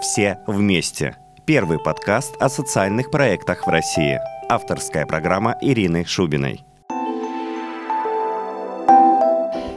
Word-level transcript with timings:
«Все 0.00 0.38
вместе». 0.46 1.16
Первый 1.44 1.80
подкаст 1.80 2.36
о 2.38 2.48
социальных 2.48 3.10
проектах 3.10 3.66
в 3.66 3.68
России. 3.68 4.20
Авторская 4.48 5.06
программа 5.06 5.58
Ирины 5.60 6.04
Шубиной. 6.04 6.64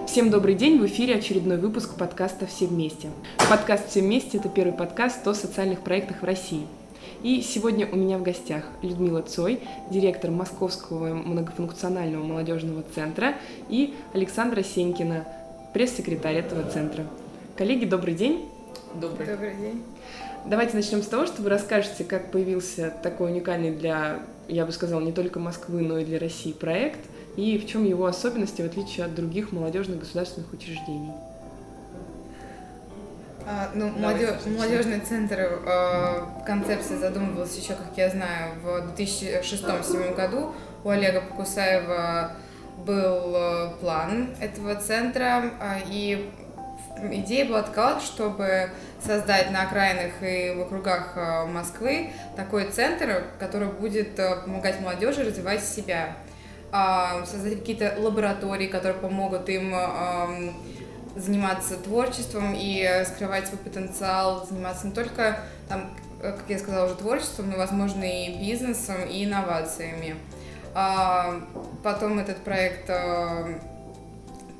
Всем 0.05 0.29
добрый 0.29 0.53
день, 0.53 0.79
в 0.79 0.85
эфире 0.85 1.15
очередной 1.15 1.57
выпуск 1.57 1.95
подкаста 1.97 2.45
«Все 2.45 2.67
вместе». 2.67 3.09
Подкаст 3.49 3.89
«Все 3.89 4.01
вместе»— 4.01 4.37
это 4.39 4.47
первый 4.47 4.73
подкаст 4.73 5.27
о 5.27 5.33
социальных 5.33 5.81
проектах 5.81 6.21
в 6.21 6.23
России. 6.23 6.67
И 7.23 7.41
сегодня 7.41 7.89
у 7.91 7.95
меня 7.95 8.19
в 8.19 8.21
гостях 8.21 8.65
Людмила 8.83 9.23
Цой, 9.23 9.61
директор 9.89 10.29
Московского 10.29 11.15
многофункционального 11.15 12.23
молодежного 12.23 12.83
центра, 12.93 13.33
и 13.69 13.95
Александра 14.13 14.61
Сенькина, 14.61 15.25
пресс-секретарь 15.73 16.35
этого 16.35 16.69
центра. 16.69 17.05
Коллеги, 17.57 17.85
добрый 17.85 18.13
день. 18.13 18.50
Добрый. 18.95 19.27
Добрый 19.27 19.55
день. 19.55 19.83
Давайте 20.45 20.75
начнем 20.75 21.01
с 21.01 21.07
того, 21.07 21.25
что 21.25 21.41
вы 21.41 21.49
расскажете, 21.49 22.03
как 22.03 22.31
появился 22.31 22.93
такой 23.03 23.31
уникальный 23.31 23.71
для, 23.71 24.19
я 24.47 24.65
бы 24.65 24.71
сказала, 24.71 24.99
не 24.99 25.11
только 25.11 25.39
Москвы, 25.39 25.81
но 25.81 25.99
и 25.99 26.05
для 26.05 26.19
России 26.19 26.51
проект, 26.51 26.99
и 27.37 27.57
в 27.57 27.67
чем 27.67 27.85
его 27.85 28.05
особенности, 28.05 28.61
в 28.61 28.65
отличие 28.65 29.05
от 29.05 29.15
других 29.15 29.51
молодежных 29.51 29.99
государственных 29.99 30.51
учреждений. 30.51 31.11
А, 33.47 33.69
ну, 33.73 33.89
молодё... 33.89 34.35
молодежный 34.45 34.99
центр 34.99 35.39
э, 35.39 36.21
концепция 36.45 36.97
задумывалась 36.97 37.57
еще, 37.57 37.73
как 37.73 37.95
я 37.95 38.09
знаю, 38.09 38.53
в 38.61 38.99
2006-2007 38.99 40.15
году. 40.15 40.53
У 40.83 40.89
Олега 40.89 41.21
Покусаева 41.21 42.31
был 42.85 43.35
э, 43.35 43.69
план 43.79 44.29
этого 44.39 44.75
центра, 44.75 45.51
э, 45.59 45.79
и 45.89 46.29
идея 47.01 47.45
была 47.45 47.63
такова, 47.63 47.99
чтобы 47.99 48.69
создать 49.03 49.51
на 49.51 49.63
окраинах 49.63 50.13
и 50.21 50.53
в 50.55 50.61
округах 50.61 51.13
э, 51.15 51.45
Москвы 51.45 52.11
такой 52.35 52.65
центр, 52.65 53.23
который 53.39 53.69
будет 53.69 54.17
э, 54.19 54.41
помогать 54.43 54.79
молодежи 54.79 55.23
развивать 55.23 55.63
себя, 55.63 56.17
а, 56.71 57.25
создать 57.25 57.59
какие-то 57.59 57.95
лаборатории, 57.97 58.67
которые 58.67 58.97
помогут 58.99 59.49
им 59.49 59.75
заниматься 61.15 61.75
творчеством 61.75 62.53
и 62.55 63.03
скрывать 63.05 63.47
свой 63.47 63.59
потенциал, 63.59 64.45
заниматься 64.47 64.87
не 64.87 64.93
только, 64.93 65.39
там, 65.67 65.93
э, 66.21 66.31
как 66.31 66.45
я 66.47 66.57
сказала, 66.57 66.85
уже 66.85 66.95
творчеством, 66.95 67.49
но, 67.49 67.57
возможно, 67.57 68.03
и 68.03 68.37
бизнесом, 68.39 69.03
и 69.09 69.25
инновациями. 69.25 70.15
А, 70.73 71.41
потом 71.83 72.19
этот 72.19 72.37
проект 72.37 72.89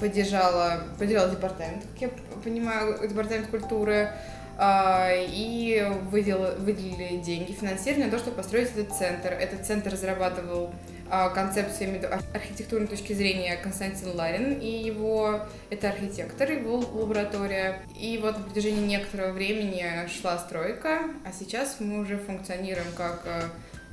поддержала, 0.02 0.84
поддержала 0.98 1.30
департамент, 1.30 1.86
как 1.94 2.02
я 2.02 2.10
понимаю, 2.44 3.08
департамент 3.08 3.48
культуры, 3.48 4.10
а, 4.58 5.10
и 5.14 5.88
выделили, 6.12 6.56
выделили 6.60 7.18
деньги, 7.18 7.54
финансирование 7.54 8.08
на 8.08 8.12
то, 8.12 8.20
чтобы 8.20 8.38
построить 8.38 8.70
этот 8.76 8.94
центр. 8.94 9.32
Этот 9.32 9.66
центр 9.66 9.92
разрабатывал 9.92 10.72
а, 11.10 11.30
концепцию 11.30 12.00
архитектурной 12.34 12.88
точки 12.88 13.14
зрения 13.14 13.56
Константин 13.58 14.16
Ларин, 14.16 14.60
и 14.60 14.70
его, 14.70 15.42
это 15.70 15.90
архитектор, 15.90 16.52
его 16.52 16.78
лаборатория. 16.78 17.82
И 18.00 18.20
вот 18.22 18.38
на 18.38 18.44
протяжении 18.44 18.86
некоторого 18.86 19.32
времени 19.32 19.86
шла 20.08 20.38
стройка, 20.38 21.02
а 21.26 21.32
сейчас 21.32 21.78
мы 21.80 22.00
уже 22.00 22.18
функционируем 22.18 22.88
как 22.98 23.22
э, 23.26 23.42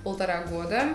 полтора 0.05 0.43
года 0.43 0.89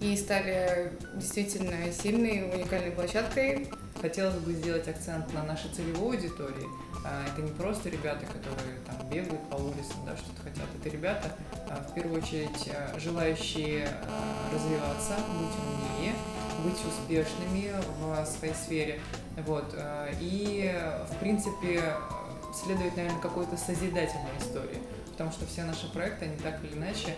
и 0.00 0.16
стали 0.16 0.92
действительно 1.14 1.92
сильной, 1.92 2.50
уникальной 2.52 2.90
площадкой. 2.90 3.70
Хотелось 4.00 4.34
бы 4.36 4.52
сделать 4.52 4.86
акцент 4.86 5.32
на 5.32 5.44
нашей 5.44 5.70
целевой 5.70 6.16
аудитории. 6.16 6.66
А, 7.04 7.22
это 7.26 7.42
не 7.42 7.52
просто 7.52 7.88
ребята, 7.88 8.26
которые 8.26 8.78
там 8.86 9.08
бегают 9.08 9.40
по 9.48 9.56
улицам, 9.56 9.96
да, 10.06 10.16
что-то 10.16 10.42
хотят. 10.42 10.66
Это 10.78 10.88
ребята, 10.88 11.32
а, 11.68 11.86
в 11.88 11.94
первую 11.94 12.22
очередь, 12.22 12.68
а, 12.68 12.98
желающие 12.98 13.88
развиваться, 14.52 15.16
быть 15.38 15.98
умнее, 15.98 16.14
быть 16.64 16.80
успешными 16.86 17.72
в 18.00 18.26
своей 18.26 18.54
сфере. 18.54 19.00
Вот. 19.46 19.74
И, 20.20 20.72
в 21.10 21.18
принципе, 21.18 21.82
следует, 22.54 22.96
наверное, 22.96 23.20
какой-то 23.20 23.56
созидательной 23.56 24.38
истории. 24.38 24.78
Потому 25.14 25.32
что 25.32 25.46
все 25.46 25.62
наши 25.62 25.90
проекты, 25.92 26.24
они 26.24 26.36
так 26.38 26.62
или 26.64 26.74
иначе 26.74 27.16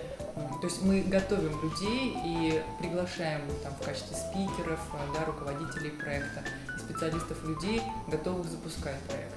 то 0.61 0.67
есть 0.67 0.83
мы 0.83 1.01
готовим 1.01 1.63
людей 1.63 2.15
и 2.23 2.63
приглашаем 2.79 3.41
там, 3.63 3.73
в 3.75 3.83
качестве 3.83 4.15
спикеров, 4.15 4.81
да, 5.15 5.25
руководителей 5.25 5.89
проекта, 5.91 6.43
специалистов 6.79 7.43
людей, 7.45 7.81
готовых 8.09 8.47
запускать 8.47 8.99
проект. 9.09 9.33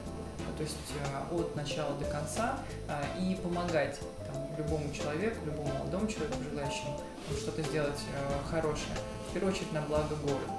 То 0.57 0.63
есть 0.63 0.75
э, 1.05 1.35
от 1.35 1.55
начала 1.55 1.95
до 1.95 2.03
конца 2.03 2.59
э, 2.89 3.01
и 3.21 3.35
помогать 3.35 3.97
там, 4.27 4.45
любому 4.57 4.93
человеку, 4.93 5.45
любому 5.45 5.71
молодому 5.77 6.05
человеку, 6.05 6.35
желающему 6.51 6.99
что-то 7.39 7.61
сделать 7.61 7.99
э, 8.13 8.49
хорошее, 8.51 8.91
в 9.29 9.33
первую 9.33 9.53
очередь 9.53 9.71
на 9.71 9.81
благо 9.83 10.15
города. 10.15 10.51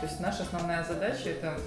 То 0.00 0.06
есть 0.06 0.20
наша 0.20 0.44
основная 0.44 0.84
задача 0.84 1.30
это 1.30 1.58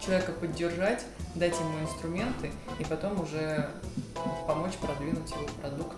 человека 0.00 0.32
поддержать, 0.32 1.04
дать 1.34 1.54
ему 1.60 1.78
инструменты 1.80 2.50
и 2.78 2.84
потом 2.84 3.20
уже 3.20 3.70
помочь 4.46 4.74
продвинуть 4.74 5.30
его 5.30 5.46
продукт 5.60 5.96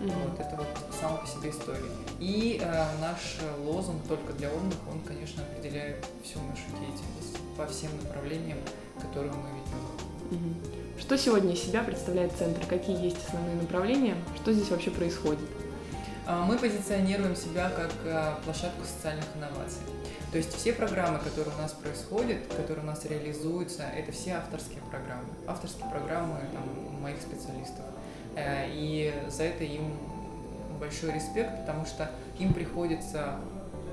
Mm-hmm. 0.00 0.30
Вот 0.30 0.40
это 0.40 0.56
вот 0.56 0.66
сам 0.98 1.18
по 1.18 1.26
себе 1.26 1.50
история. 1.50 1.90
И 2.20 2.58
э, 2.62 2.84
наш 3.02 3.36
лозунг 3.62 4.02
только 4.08 4.32
для 4.32 4.50
умных, 4.50 4.78
он, 4.90 5.00
конечно, 5.00 5.42
определяет 5.42 6.06
всю 6.24 6.38
нашу 6.38 6.62
деятельность 6.80 7.36
по 7.54 7.66
всем 7.66 7.90
направлениям, 8.02 8.58
которые 8.98 9.30
мы 9.32 9.48
ведем. 9.50 10.30
Mm-hmm. 10.30 11.00
Что 11.00 11.18
сегодня 11.18 11.52
из 11.52 11.62
себя 11.62 11.82
представляет 11.82 12.32
центр? 12.32 12.66
Какие 12.66 12.98
есть 12.98 13.18
основные 13.26 13.56
направления? 13.56 14.16
Что 14.36 14.54
здесь 14.54 14.70
вообще 14.70 14.90
происходит? 14.90 15.46
А, 16.26 16.44
мы 16.46 16.56
позиционируем 16.56 17.36
себя 17.36 17.68
как 17.68 17.90
э, 18.04 18.34
площадку 18.44 18.84
социальных 18.84 19.26
инноваций. 19.36 19.82
То 20.32 20.38
есть 20.38 20.54
все 20.54 20.72
программы, 20.72 21.18
которые 21.18 21.54
у 21.54 21.58
нас 21.60 21.72
происходят, 21.72 22.38
которые 22.56 22.84
у 22.84 22.86
нас 22.86 23.04
реализуются, 23.04 23.82
это 23.82 24.12
все 24.12 24.34
авторские 24.34 24.80
программы. 24.88 25.28
Авторские 25.46 25.90
программы 25.90 26.38
там, 26.52 26.79
моих 27.00 27.20
специалистов. 27.20 27.84
Э, 28.36 28.66
и 28.68 29.12
за 29.28 29.44
это 29.44 29.64
им 29.64 29.92
большой 30.78 31.12
респект, 31.12 31.60
потому 31.60 31.84
что 31.84 32.10
им 32.38 32.52
приходится 32.52 33.36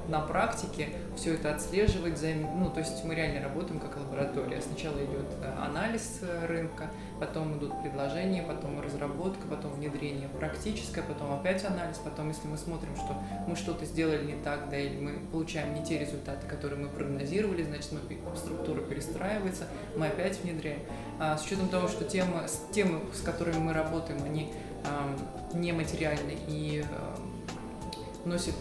на 0.07 0.22
практике 0.22 0.90
все 1.16 1.34
это 1.34 1.53
отслеживать, 1.53 2.22
ну, 2.56 2.69
то 2.69 2.79
есть 2.79 3.03
мы 3.03 3.16
реально 3.16 3.41
работаем 3.41 3.79
как 3.79 3.97
лаборатория. 3.97 4.62
Сначала 4.62 4.97
идет 4.97 5.25
э, 5.41 5.53
анализ 5.59 6.19
э, 6.22 6.45
рынка, 6.45 6.90
потом 7.19 7.57
идут 7.57 7.81
предложения, 7.81 8.41
потом 8.41 8.79
разработка, 8.79 9.47
потом 9.47 9.73
внедрение 9.73 10.29
практическое, 10.29 11.01
потом 11.01 11.34
опять 11.34 11.66
анализ, 11.66 11.97
потом, 11.97 12.29
если 12.29 12.47
мы 12.47 12.57
смотрим, 12.57 12.95
что 12.95 13.16
мы 13.47 13.56
что-то 13.56 13.85
сделали 13.85 14.25
не 14.25 14.41
так, 14.44 14.69
да, 14.69 14.78
или 14.78 15.00
мы 15.00 15.19
получаем 15.31 15.73
не 15.73 15.84
те 15.84 16.00
результаты, 16.00 16.47
которые 16.47 16.79
мы 16.79 16.89
прогнозировали, 16.89 17.63
значит, 17.63 17.91
мы, 17.91 18.00
структура 18.38 18.81
перестраивается, 18.81 19.66
мы 19.95 20.07
опять 20.07 20.39
внедряем. 20.41 20.79
А 21.19 21.38
с 21.38 21.45
учетом 21.45 21.68
того, 21.69 21.88
что 21.88 22.06
темы, 22.06 22.45
темы, 22.72 23.01
с 23.13 23.22
которыми 23.22 23.57
мы 23.57 23.74
работаем, 23.74 24.24
они 24.24 24.53
э, 24.85 25.57
нематериальны 25.57 26.38
и 26.47 26.84
э, 26.84 28.28
носят 28.28 28.56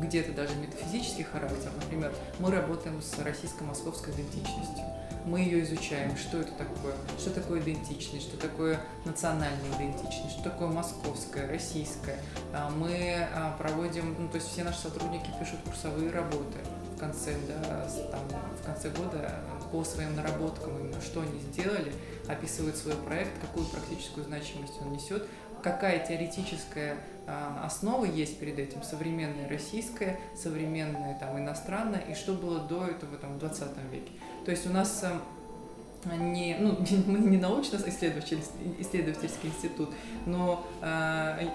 где-то 0.00 0.32
даже 0.32 0.54
метафизический 0.56 1.24
характер. 1.24 1.70
Например, 1.82 2.12
мы 2.38 2.50
работаем 2.50 3.00
с 3.02 3.18
российско-московской 3.18 4.12
идентичностью. 4.12 4.84
Мы 5.24 5.40
ее 5.40 5.62
изучаем, 5.64 6.16
что 6.18 6.38
это 6.38 6.52
такое, 6.52 6.94
что 7.18 7.30
такое 7.30 7.60
идентичность, 7.60 8.28
что 8.28 8.36
такое 8.36 8.78
национальная 9.06 9.74
идентичность, 9.76 10.32
что 10.32 10.50
такое 10.50 10.68
московская, 10.68 11.48
российская. 11.48 12.18
А, 12.52 12.68
мы 12.68 13.26
а, 13.34 13.56
проводим, 13.56 14.14
ну, 14.18 14.28
то 14.28 14.36
есть 14.36 14.48
все 14.48 14.64
наши 14.64 14.80
сотрудники 14.80 15.30
пишут 15.40 15.60
курсовые 15.64 16.10
работы 16.10 16.58
в 16.94 16.98
конце, 16.98 17.34
да, 17.48 17.88
там, 18.10 18.20
в 18.60 18.66
конце 18.66 18.90
года 18.90 19.40
по 19.72 19.82
своим 19.82 20.14
наработкам, 20.14 20.78
именно 20.78 21.00
что 21.00 21.22
они 21.22 21.40
сделали, 21.40 21.92
описывают 22.28 22.76
свой 22.76 22.94
проект, 22.94 23.32
какую 23.40 23.66
практическую 23.66 24.24
значимость 24.24 24.74
он 24.80 24.92
несет, 24.92 25.26
какая 25.64 26.06
теоретическая 26.06 26.96
а, 27.26 27.62
основа 27.64 28.04
есть 28.04 28.38
перед 28.38 28.58
этим, 28.58 28.82
современная 28.82 29.48
российская, 29.48 30.20
современная 30.36 31.18
там 31.18 31.38
иностранная, 31.38 32.00
и 32.00 32.14
что 32.14 32.34
было 32.34 32.60
до 32.60 32.86
этого 32.86 33.16
там, 33.16 33.36
в 33.36 33.38
20 33.38 33.62
веке. 33.90 34.12
То 34.44 34.50
есть 34.50 34.66
у 34.66 34.70
нас 34.70 35.02
а, 35.02 36.16
не, 36.16 36.58
ну, 36.60 36.76
мы 37.06 37.18
не 37.18 37.38
научно-исследовательский 37.38 38.46
исследовательский 38.78 39.48
институт, 39.48 39.88
но 40.26 40.66
э, 40.82 41.48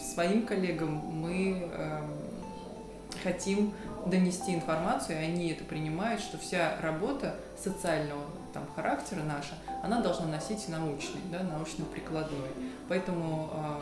своим 0.00 0.44
коллегам 0.44 0.96
мы 0.96 1.70
э, 1.72 2.00
хотим 3.22 3.74
донести 4.06 4.54
информацию, 4.54 5.20
и 5.20 5.24
они 5.24 5.50
это 5.50 5.64
принимают, 5.64 6.20
что 6.20 6.38
вся 6.38 6.76
работа 6.80 7.34
социального 7.62 8.22
там, 8.52 8.64
характера 8.74 9.22
наша, 9.22 9.54
она 9.82 10.00
должна 10.00 10.26
носить 10.26 10.68
научный, 10.68 11.20
да, 11.30 11.42
научно-прикладной. 11.42 12.50
Поэтому 12.88 13.50
э, 13.52 13.78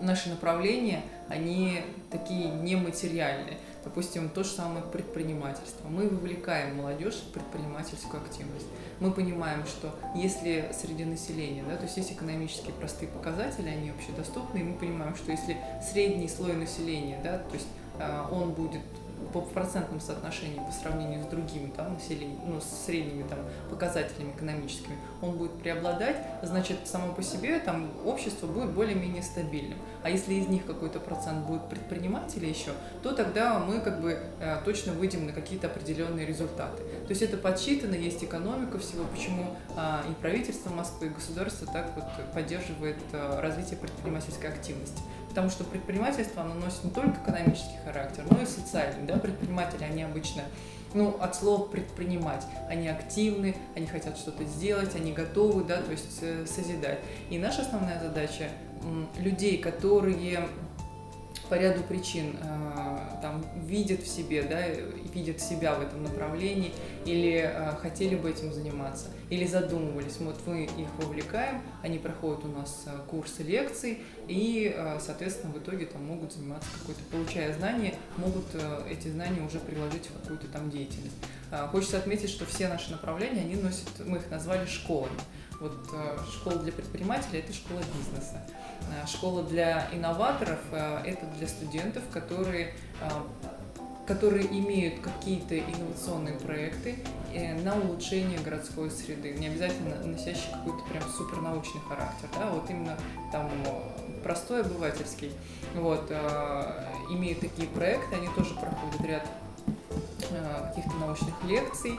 наши 0.00 0.28
направления, 0.28 1.02
они 1.28 1.82
такие 2.10 2.48
нематериальные. 2.48 3.58
Допустим, 3.84 4.28
то 4.28 4.44
же 4.44 4.50
самое 4.50 4.84
предпринимательство. 4.84 5.88
Мы 5.88 6.08
вовлекаем 6.08 6.76
молодежь 6.76 7.16
в 7.16 7.32
предпринимательскую 7.32 8.22
активность. 8.22 8.66
Мы 9.00 9.10
понимаем, 9.10 9.64
что 9.66 9.94
если 10.14 10.70
среди 10.72 11.04
населения, 11.04 11.64
да, 11.68 11.76
то 11.76 11.84
есть 11.84 11.96
есть 11.96 12.12
экономические 12.12 12.72
простые 12.74 13.08
показатели, 13.08 13.68
они 13.68 13.90
общедоступны, 13.90 14.58
и 14.58 14.62
мы 14.62 14.74
понимаем, 14.74 15.16
что 15.16 15.32
если 15.32 15.56
средний 15.92 16.28
слой 16.28 16.54
населения, 16.54 17.20
да, 17.22 17.38
то 17.38 17.54
есть 17.54 17.68
а, 17.98 18.28
он 18.30 18.52
будет 18.52 18.82
по 19.32 19.40
процентном 19.40 20.00
соотношении 20.00 20.58
по 20.58 20.72
сравнению 20.72 21.22
с 21.22 21.26
другими 21.26 21.70
там, 21.70 21.94
населением, 21.94 22.38
ну, 22.46 22.60
с 22.60 22.84
средними 22.86 23.22
там, 23.22 23.38
показателями 23.70 24.32
экономическими, 24.32 24.96
он 25.20 25.36
будет 25.36 25.52
преобладать, 25.60 26.16
значит, 26.42 26.78
само 26.84 27.12
по 27.12 27.22
себе 27.22 27.58
там, 27.60 27.90
общество 28.04 28.46
будет 28.46 28.70
более-менее 28.70 29.22
стабильным. 29.22 29.78
А 30.02 30.10
если 30.10 30.34
из 30.34 30.48
них 30.48 30.66
какой-то 30.66 30.98
процент 30.98 31.46
будет 31.46 31.68
предпринимателей 31.68 32.48
еще, 32.48 32.72
то 33.02 33.12
тогда 33.12 33.58
мы 33.58 33.80
как 33.80 34.00
бы 34.00 34.18
э, 34.40 34.56
точно 34.64 34.92
выйдем 34.92 35.26
на 35.26 35.32
какие-то 35.32 35.68
определенные 35.68 36.26
результаты. 36.26 36.82
То 36.82 37.10
есть 37.10 37.22
это 37.22 37.36
подсчитано, 37.36 37.94
есть 37.94 38.22
экономика 38.24 38.78
всего, 38.78 39.04
почему 39.04 39.56
а, 39.76 40.02
и 40.10 40.14
правительство 40.20 40.70
Москвы, 40.70 41.06
и 41.06 41.10
государство 41.10 41.66
так 41.72 41.92
вот 41.94 42.04
поддерживает 42.34 42.96
а, 43.12 43.40
развитие 43.40 43.78
предпринимательской 43.78 44.50
активности 44.50 45.02
потому 45.32 45.48
что 45.48 45.64
предпринимательство, 45.64 46.42
оно 46.42 46.52
носит 46.54 46.84
не 46.84 46.90
только 46.90 47.18
экономический 47.22 47.78
характер, 47.86 48.24
но 48.30 48.42
и 48.42 48.44
социальный. 48.44 49.06
Да? 49.06 49.16
Предприниматели, 49.16 49.82
они 49.82 50.02
обычно 50.02 50.42
ну, 50.92 51.16
от 51.18 51.34
слова 51.34 51.64
предпринимать. 51.68 52.44
Они 52.68 52.86
активны, 52.86 53.56
они 53.74 53.86
хотят 53.86 54.18
что-то 54.18 54.44
сделать, 54.44 54.94
они 54.94 55.12
готовы, 55.14 55.64
да, 55.64 55.80
то 55.80 55.90
есть 55.90 56.18
э, 56.20 56.44
созидать. 56.44 56.98
И 57.30 57.38
наша 57.38 57.62
основная 57.62 57.98
задача 57.98 58.50
людей, 59.16 59.56
которые 59.56 60.48
по 61.48 61.54
ряду 61.54 61.82
причин 61.82 62.36
э, 62.40 62.98
там 63.20 63.44
видят 63.64 64.02
в 64.02 64.06
себе, 64.06 64.42
да, 64.42 64.66
видят 65.12 65.40
себя 65.40 65.74
в 65.74 65.82
этом 65.82 66.02
направлении 66.02 66.72
или 67.04 67.50
э, 67.52 67.76
хотели 67.76 68.16
бы 68.16 68.30
этим 68.30 68.52
заниматься, 68.52 69.08
или 69.30 69.46
задумывались. 69.46 70.16
Вот 70.20 70.40
мы 70.46 70.64
их 70.64 70.88
вовлекаем, 70.98 71.62
они 71.82 71.98
проходят 71.98 72.44
у 72.44 72.48
нас 72.48 72.84
э, 72.86 72.90
курсы 73.08 73.42
лекций 73.42 74.00
и, 74.28 74.74
соответственно, 75.00 75.52
в 75.52 75.58
итоге 75.58 75.86
там 75.86 76.04
могут 76.04 76.32
заниматься 76.32 76.68
какой-то, 76.78 77.00
получая 77.10 77.52
знания, 77.52 77.94
могут 78.16 78.44
эти 78.88 79.08
знания 79.08 79.42
уже 79.42 79.58
приложить 79.58 80.06
в 80.06 80.20
какую-то 80.20 80.46
там 80.46 80.70
деятельность. 80.70 81.16
Хочется 81.70 81.98
отметить, 81.98 82.30
что 82.30 82.46
все 82.46 82.68
наши 82.68 82.92
направления, 82.92 83.40
они 83.40 83.56
носят, 83.56 83.88
мы 84.06 84.18
их 84.18 84.30
назвали 84.30 84.64
школами. 84.66 85.18
Вот 85.62 85.78
школа 86.28 86.56
для 86.56 86.72
предпринимателей– 86.72 87.38
это 87.40 87.52
школа 87.52 87.80
бизнеса. 87.96 88.42
Э, 88.90 89.06
школа 89.06 89.44
для 89.44 89.88
инноваторов 89.92 90.58
э,– 90.72 91.02
это 91.06 91.24
для 91.38 91.46
студентов, 91.46 92.02
которые 92.12 92.74
э, 93.00 93.08
которые 94.04 94.46
имеют 94.46 94.98
какие-то 94.98 95.56
инновационные 95.56 96.36
проекты 96.36 96.96
на 97.62 97.76
улучшение 97.76 98.40
городской 98.40 98.90
среды, 98.90 99.32
не 99.34 99.46
обязательно 99.46 99.94
носящие 100.04 100.52
какой-то 100.52 100.82
прям 100.90 101.04
супернаучный 101.08 101.80
характер, 101.88 102.28
да, 102.36 102.50
вот 102.50 102.68
именно 102.68 102.98
там 103.30 103.48
простой 104.24 104.62
обывательский, 104.62 105.30
вот, 105.76 106.10
имеют 107.10 107.40
такие 107.40 107.68
проекты, 107.68 108.16
они 108.16 108.26
тоже 108.34 108.54
проходят 108.54 109.00
ряд 109.02 109.26
каких-то 110.68 110.96
научных 110.98 111.44
лекций, 111.44 111.96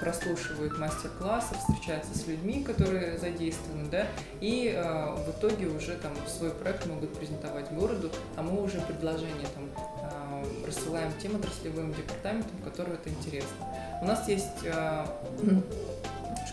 прослушивают 0.00 0.78
мастер-классы, 0.78 1.54
встречаются 1.56 2.16
с 2.16 2.26
людьми, 2.26 2.62
которые 2.62 3.18
задействованы, 3.18 3.88
да, 3.90 4.06
и 4.40 4.72
а, 4.76 5.16
в 5.16 5.30
итоге 5.30 5.66
уже 5.66 5.96
там 5.96 6.12
свой 6.28 6.50
проект 6.50 6.86
могут 6.86 7.12
презентовать 7.18 7.72
городу, 7.72 8.10
а 8.36 8.42
мы 8.42 8.62
уже 8.62 8.80
предложение 8.80 9.48
там 9.54 9.64
а, 9.76 10.44
рассылаем 10.66 11.12
тем 11.20 11.36
отраслевым 11.36 11.92
департаментам, 11.94 12.56
которым 12.62 12.92
это 12.92 13.10
интересно. 13.10 13.66
У 14.02 14.04
нас 14.04 14.28
есть 14.28 14.46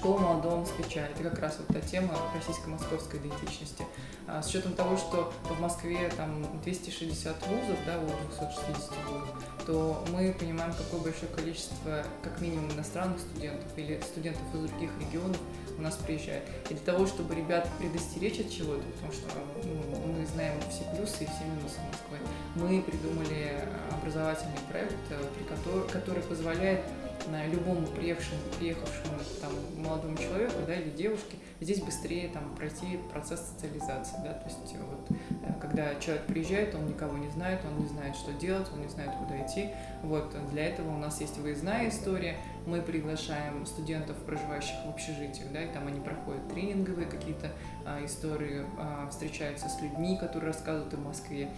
школа 0.04 0.20
молодого 0.20 0.58
москвича. 0.58 1.02
Это 1.08 1.30
как 1.30 1.40
раз 1.40 1.58
вот 1.60 1.68
та 1.68 1.80
тема 1.80 2.14
российско-московской 2.36 3.20
идентичности. 3.20 3.86
С 4.28 4.48
учетом 4.48 4.74
того, 4.74 4.98
что 4.98 5.34
в 5.44 5.60
Москве 5.60 6.10
там 6.16 6.46
260 6.64 7.48
вузов, 7.48 7.78
да, 7.86 8.00
вот 8.00 8.14
260 8.38 8.92
вузов, 9.06 9.44
то 9.66 10.06
мы 10.12 10.34
понимаем, 10.38 10.74
какое 10.74 11.02
большое 11.02 11.32
количество, 11.32 12.04
как 12.22 12.40
минимум, 12.40 12.72
иностранных 12.72 13.20
студентов 13.20 13.68
или 13.78 14.00
студентов 14.02 14.42
из 14.54 14.60
других 14.70 14.90
регионов 15.00 15.38
у 15.78 15.82
нас 15.82 15.96
приезжает. 15.96 16.44
И 16.70 16.74
для 16.74 16.84
того, 16.84 17.06
чтобы 17.06 17.36
ребят 17.36 17.68
предостеречь 17.80 18.40
от 18.40 18.52
чего-то, 18.52 18.84
потому 18.96 19.12
что 19.12 19.28
ну, 19.64 20.14
мы 20.14 20.26
знаем 20.26 20.60
все 20.70 20.84
плюсы 20.96 21.24
и 21.24 21.28
все 21.28 21.44
минусы 21.46 21.80
Москвы, 21.92 22.18
мы 22.56 22.82
придумали 22.82 23.68
образовательный 23.92 24.60
проект, 24.70 24.96
э, 25.10 25.88
который 25.92 26.24
позволяет 26.24 26.82
на 27.28 27.46
любому 27.48 27.88
приехавшему, 27.88 28.42
приехавшему 28.60 29.20
там, 29.42 29.52
молодому 29.78 30.18
человеку 30.18 30.56
да, 30.68 30.76
или 30.76 30.90
девушке 30.90 31.38
здесь 31.64 31.82
быстрее 31.82 32.30
там, 32.30 32.56
пройти 32.56 33.00
процесс 33.12 33.54
социализации. 33.54 34.16
Да? 34.24 34.34
То 34.34 34.46
есть 34.46 34.76
вот, 34.78 35.18
э, 35.30 35.54
когда 35.62 35.96
человек 35.96 36.26
приезжает, 36.26 36.76
он 36.76 36.88
никого 36.88 37.18
не 37.18 37.30
знает, 37.30 37.62
он 37.66 37.82
не 37.82 37.88
знает, 37.88 38.16
что 38.16 38.34
делать, 38.34 38.68
он 38.74 38.82
не 38.82 38.90
знает, 38.90 39.12
куда 39.18 39.46
идти. 39.46 39.70
Вот, 40.04 40.36
для 40.52 40.68
этого 40.68 40.96
у 40.96 40.98
нас 40.98 41.22
есть 41.22 41.38
выездная 41.38 41.90
история. 41.90 42.38
Мы 42.66 42.82
приглашаем 42.82 43.66
студентов, 43.66 44.18
проживающих 44.26 44.76
в 44.86 44.90
общежитиях, 44.90 45.52
да, 45.52 45.64
и 45.64 45.68
там 45.74 45.88
они 45.88 46.00
проходят 46.00 46.48
тренинговые 46.50 47.08
какие-то 47.08 47.52
а, 47.86 48.04
истории, 48.06 48.66
а, 48.78 49.10
встречаются 49.10 49.68
с 49.68 49.82
людьми, 49.82 50.18
которые 50.18 50.52
рассказывают 50.52 50.94
о 50.94 50.98
Москве. 50.98 51.50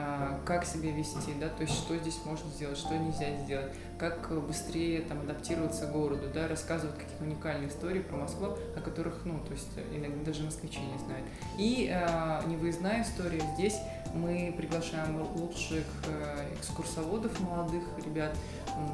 А, 0.00 0.40
как 0.44 0.64
себя 0.64 0.92
вести, 0.92 1.34
да, 1.40 1.48
то 1.48 1.62
есть 1.62 1.74
что 1.74 1.96
здесь 1.96 2.20
можно 2.24 2.48
сделать, 2.50 2.78
что 2.78 2.96
нельзя 2.96 3.34
сделать, 3.42 3.72
как 3.98 4.30
быстрее 4.46 5.00
там 5.00 5.22
адаптироваться 5.22 5.86
к 5.86 5.92
городу, 5.92 6.28
да, 6.32 6.46
рассказывать 6.46 6.96
какие-то 6.96 7.24
уникальные 7.24 7.68
истории 7.68 7.98
про 7.98 8.16
Москву, 8.16 8.56
о 8.76 8.80
которых, 8.80 9.22
ну, 9.24 9.40
то 9.40 9.52
есть 9.52 9.66
иногда 9.92 10.24
даже 10.24 10.44
москвичи 10.44 10.78
не 10.78 10.98
знают. 10.98 11.26
И 11.58 11.90
э, 11.92 12.48
невыездная 12.48 13.02
история 13.02 13.42
здесь 13.56 13.74
мы 14.14 14.54
приглашаем 14.56 15.20
лучших 15.34 15.84
э, 16.06 16.54
экскурсоводов 16.60 17.40
молодых 17.40 17.82
ребят, 18.06 18.36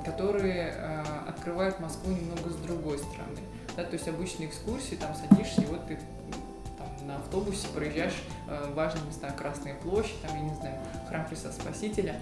которые 0.07 0.73
э, 0.75 1.03
открывают 1.29 1.81
Москву 1.81 2.13
немного 2.13 2.49
с 2.49 2.57
другой 2.57 2.97
стороны. 2.97 3.41
Да, 3.77 3.85
то 3.85 3.93
есть 3.93 4.09
обычные 4.09 4.49
экскурсии, 4.49 4.95
там 4.95 5.15
садишься, 5.15 5.61
и 5.61 5.67
вот 5.67 5.87
ты 5.87 5.99
на 7.05 7.17
автобусе 7.17 7.69
проезжаешь 7.69 8.23
э, 8.49 8.73
важные 8.75 9.05
места, 9.05 9.31
Красная 9.31 9.75
площадь, 9.75 10.21
там, 10.23 10.37
я 10.37 10.43
не 10.43 10.55
знаю, 10.55 10.79
храм 11.09 11.27
Христа 11.27 11.53
Спасителя. 11.53 12.21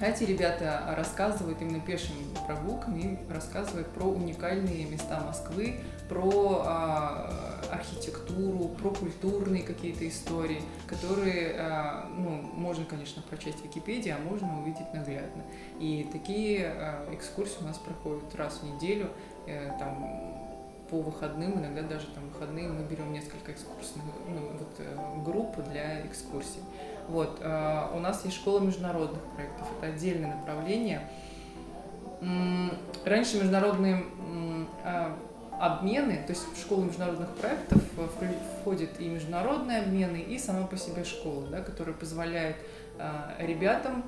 А 0.00 0.06
эти 0.06 0.24
ребята 0.24 0.94
рассказывают 0.96 1.62
именно 1.62 1.80
пешими 1.80 2.24
прогулками, 2.46 3.18
рассказывают 3.30 3.88
про 3.88 4.04
уникальные 4.04 4.86
места 4.86 5.20
Москвы, 5.20 5.76
про 6.08 6.62
а, 6.66 7.60
архитектуру, 7.70 8.68
про 8.70 8.90
культурные 8.90 9.62
какие-то 9.62 10.06
истории, 10.08 10.62
которые, 10.86 11.54
а, 11.58 12.08
ну, 12.10 12.28
можно, 12.54 12.84
конечно, 12.84 13.22
прочесть 13.22 13.60
в 13.60 13.64
Википедии, 13.64 14.10
а 14.10 14.18
можно 14.18 14.60
увидеть 14.60 14.92
наглядно. 14.92 15.42
И 15.78 16.08
такие 16.12 16.66
а, 16.66 17.14
экскурсии 17.14 17.58
у 17.60 17.64
нас 17.64 17.78
проходят 17.78 18.34
раз 18.34 18.58
в 18.58 18.64
неделю, 18.64 19.10
э, 19.46 19.70
там 19.78 20.33
по 20.90 21.00
выходным, 21.00 21.58
иногда 21.58 21.82
даже 21.82 22.06
там 22.08 22.28
выходные 22.32 22.68
мы 22.68 22.84
берем 22.84 23.12
несколько 23.12 23.52
экскурсных 23.52 24.04
ну, 24.28 24.58
вот, 24.58 24.74
э, 24.78 25.24
групп 25.24 25.56
для 25.70 26.06
экскурсий. 26.06 26.60
Вот, 27.08 27.38
э, 27.40 27.88
у 27.94 28.00
нас 28.00 28.24
есть 28.24 28.36
школа 28.36 28.60
международных 28.60 29.22
проектов, 29.34 29.66
это 29.78 29.92
отдельное 29.92 30.34
направление. 30.36 31.08
Раньше 33.04 33.36
международные 33.36 34.04
э, 34.84 35.12
обмены, 35.58 36.22
то 36.26 36.32
есть 36.32 36.44
в 36.54 36.60
школу 36.60 36.84
международных 36.84 37.30
проектов 37.36 37.82
входят 38.60 38.98
и 38.98 39.08
международные 39.08 39.82
обмены, 39.82 40.16
и 40.16 40.38
сама 40.38 40.66
по 40.66 40.76
себе 40.76 41.04
школа, 41.04 41.46
да, 41.48 41.60
которая 41.60 41.94
позволяет 41.94 42.56
ребятам 43.38 44.04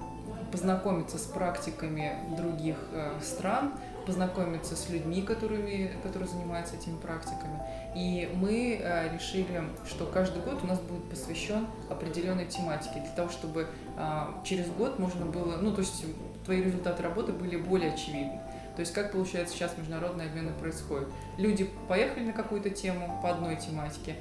познакомиться 0.53 1.19
с 1.19 1.23
практиками 1.23 2.17
других 2.37 2.77
стран, 3.21 3.73
познакомиться 4.07 4.77
с 4.77 4.89
людьми, 4.89 5.23
которыми, 5.23 5.91
которые 6.03 6.29
занимаются 6.29 6.77
этими 6.77 6.97
практиками. 6.97 7.61
И 7.95 8.31
мы 8.35 8.81
э, 8.81 9.13
решили, 9.13 9.65
что 9.87 10.07
каждый 10.07 10.43
год 10.43 10.61
у 10.63 10.67
нас 10.67 10.79
будет 10.81 11.11
посвящен 11.11 11.67
определенной 11.91 12.47
тематике, 12.47 13.01
для 13.01 13.11
того, 13.17 13.29
чтобы 13.29 13.67
э, 13.97 14.23
через 14.45 14.69
год 14.69 14.99
можно 14.99 15.27
было, 15.27 15.57
ну, 15.57 15.73
то 15.73 15.81
есть 15.81 16.05
твои 16.45 16.63
результаты 16.63 17.03
работы 17.03 17.33
были 17.33 17.57
более 17.57 17.93
очевидны. 17.93 18.41
То 18.77 18.81
есть 18.81 18.93
как 18.93 19.13
получается 19.13 19.55
сейчас 19.55 19.77
международные 19.77 20.29
обмены 20.29 20.53
происходят? 20.53 21.09
Люди 21.39 21.69
поехали 21.89 22.27
на 22.27 22.33
какую-то 22.33 22.71
тему 22.71 23.19
по 23.23 23.31
одной 23.31 23.57
тематике, 23.57 24.17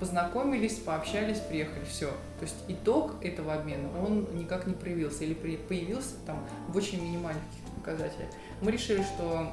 познакомились, 0.00 0.78
пообщались, 0.78 1.38
приехали, 1.38 1.84
все. 1.84 2.08
То 2.38 2.46
есть 2.46 2.56
итог 2.68 3.14
этого 3.22 3.54
обмена, 3.54 3.88
он 4.02 4.26
никак 4.34 4.66
не 4.66 4.74
проявился 4.74 5.24
или 5.24 5.34
появился 5.34 6.16
там 6.26 6.44
в 6.68 6.76
очень 6.76 7.02
минимальных 7.02 7.44
показателях. 7.70 8.28
Мы 8.60 8.72
решили, 8.72 9.02
что 9.02 9.52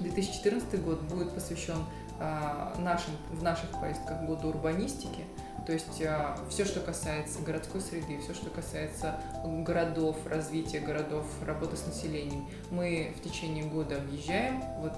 2014 0.00 0.82
год 0.82 1.00
будет 1.02 1.32
посвящен 1.32 1.84
а, 2.20 2.74
нашим, 2.78 3.14
в 3.30 3.42
наших 3.42 3.70
поездках 3.80 4.22
году 4.22 4.48
урбанистики, 4.48 5.24
То 5.66 5.72
есть 5.72 6.02
все, 6.48 6.64
что 6.64 6.80
касается 6.80 7.40
городской 7.42 7.80
среды, 7.80 8.18
все, 8.20 8.34
что 8.34 8.50
касается 8.50 9.20
городов, 9.44 10.16
развития 10.26 10.80
городов, 10.80 11.26
работы 11.46 11.76
с 11.76 11.86
населением, 11.86 12.48
мы 12.70 13.14
в 13.16 13.22
течение 13.22 13.64
года 13.64 13.96
объезжаем. 13.96 14.62
Вот 14.80 14.94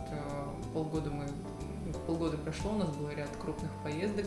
полгода 0.73 1.11
мы 1.11 1.27
полгода 2.07 2.37
прошло, 2.39 2.73
у 2.73 2.79
нас 2.79 2.89
был 2.91 3.11
ряд 3.11 3.31
крупных 3.41 3.71
поездок. 3.83 4.27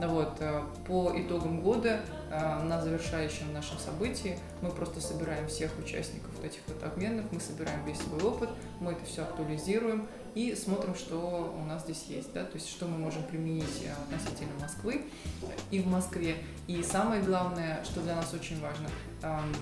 Вот, 0.00 0.36
э, 0.38 0.62
по 0.86 1.12
итогам 1.16 1.60
года 1.60 2.00
э, 2.30 2.62
на 2.62 2.80
завершающем 2.80 3.52
нашем 3.52 3.78
событии 3.78 4.38
мы 4.60 4.70
просто 4.70 5.00
собираем 5.00 5.48
всех 5.48 5.76
участников 5.78 6.30
этих 6.44 6.60
вот 6.68 6.80
обменов, 6.84 7.24
мы 7.32 7.40
собираем 7.40 7.84
весь 7.84 7.98
свой 7.98 8.20
опыт, 8.22 8.48
мы 8.78 8.92
это 8.92 9.04
все 9.04 9.22
актуализируем 9.22 10.06
и 10.36 10.54
смотрим, 10.54 10.94
что 10.94 11.52
у 11.60 11.64
нас 11.64 11.82
здесь 11.82 12.04
есть, 12.06 12.32
да, 12.32 12.44
то 12.44 12.54
есть 12.54 12.68
что 12.68 12.86
мы 12.86 12.96
можем 12.96 13.24
применить 13.24 13.82
э, 13.84 13.90
относительно 14.04 14.52
Москвы 14.60 15.04
и 15.72 15.80
в 15.80 15.88
Москве. 15.88 16.36
И 16.68 16.80
самое 16.84 17.20
главное, 17.20 17.82
что 17.82 18.00
для 18.00 18.14
нас 18.14 18.32
очень 18.32 18.60
важно, 18.60 18.88
эм, 19.22 19.56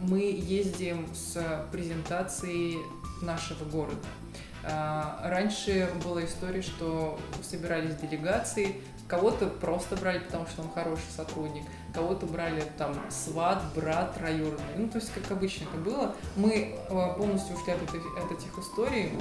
мы 0.00 0.18
ездим 0.20 1.06
с 1.14 1.64
презентацией 1.70 2.78
нашего 3.22 3.64
города. 3.64 3.96
Раньше 4.62 5.88
была 6.04 6.24
история, 6.24 6.60
что 6.60 7.18
собирались 7.42 7.94
делегации, 7.96 8.82
Кого-то 9.08 9.46
просто 9.46 9.96
брали, 9.96 10.18
потому 10.18 10.46
что 10.46 10.62
он 10.62 10.70
хороший 10.70 11.10
сотрудник, 11.16 11.64
кого-то 11.94 12.26
брали 12.26 12.62
там 12.76 12.94
сват, 13.08 13.62
брат 13.74 14.14
троюродный. 14.14 14.74
Ну, 14.76 14.88
то 14.88 14.98
есть, 14.98 15.12
как 15.12 15.30
обычно 15.30 15.64
это 15.64 15.78
было. 15.78 16.14
Мы 16.34 16.76
э, 16.76 17.14
полностью 17.16 17.56
ушли 17.56 17.72
от, 17.72 17.82
этой, 17.82 18.00
от 18.00 18.32
этих 18.32 18.58
историй. 18.58 19.12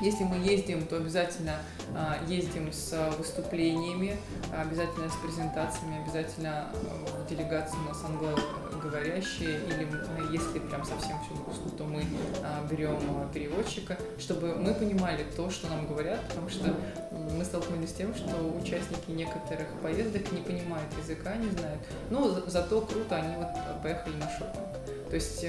Если 0.00 0.24
мы 0.24 0.36
ездим, 0.36 0.86
то 0.86 0.96
обязательно 0.96 1.56
а, 1.94 2.18
ездим 2.26 2.72
с 2.72 3.12
выступлениями, 3.18 4.16
обязательно 4.56 5.08
с 5.08 5.16
презентациями, 5.16 6.02
обязательно 6.02 6.68
э, 6.72 7.24
в 7.24 7.28
делегации 7.28 7.76
у 7.76 7.88
нас 7.88 8.02
англоговорящие, 8.04 9.60
или 9.66 9.86
если 10.32 10.58
прям 10.58 10.84
совсем 10.84 11.18
все 11.24 11.34
грустно, 11.34 11.70
то 11.76 11.84
мы 11.84 12.04
а, 12.42 12.66
берем 12.68 12.98
переводчика, 13.32 13.96
чтобы 14.18 14.56
мы 14.56 14.74
понимали 14.74 15.24
то, 15.36 15.50
что 15.50 15.68
нам 15.68 15.86
говорят, 15.86 16.20
потому 16.28 16.48
что 16.48 16.74
мы 17.10 17.44
столкнулись 17.44 17.90
с 17.90 17.94
тем, 17.94 18.14
что 18.14 18.36
участники 18.60 19.10
некоторых 19.10 19.68
поездок 19.82 20.32
не 20.32 20.40
понимают 20.40 20.88
языка, 20.98 21.36
не 21.36 21.50
знают. 21.50 21.80
Но 22.10 22.40
зато 22.46 22.80
круто, 22.80 23.16
они 23.16 23.36
вот 23.36 23.48
поехали 23.82 24.16
на 24.16 24.28
шопинг. 24.30 25.08
То 25.10 25.16
есть 25.16 25.44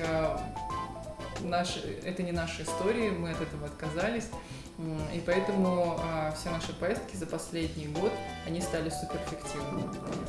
э, 1.44 1.48
наш, 1.48 1.78
это 2.04 2.24
не 2.24 2.32
наши 2.32 2.64
истории, 2.64 3.10
мы 3.10 3.32
от 3.32 3.42
этого 3.42 3.68
отказались. 3.68 4.28
И 5.14 5.22
поэтому 5.24 6.00
а, 6.00 6.32
все 6.32 6.50
наши 6.50 6.74
поездки 6.74 7.16
за 7.16 7.28
последний 7.28 7.86
год, 7.88 8.12
они 8.48 8.60
стали 8.60 8.90
суперэффективными. 8.90 9.84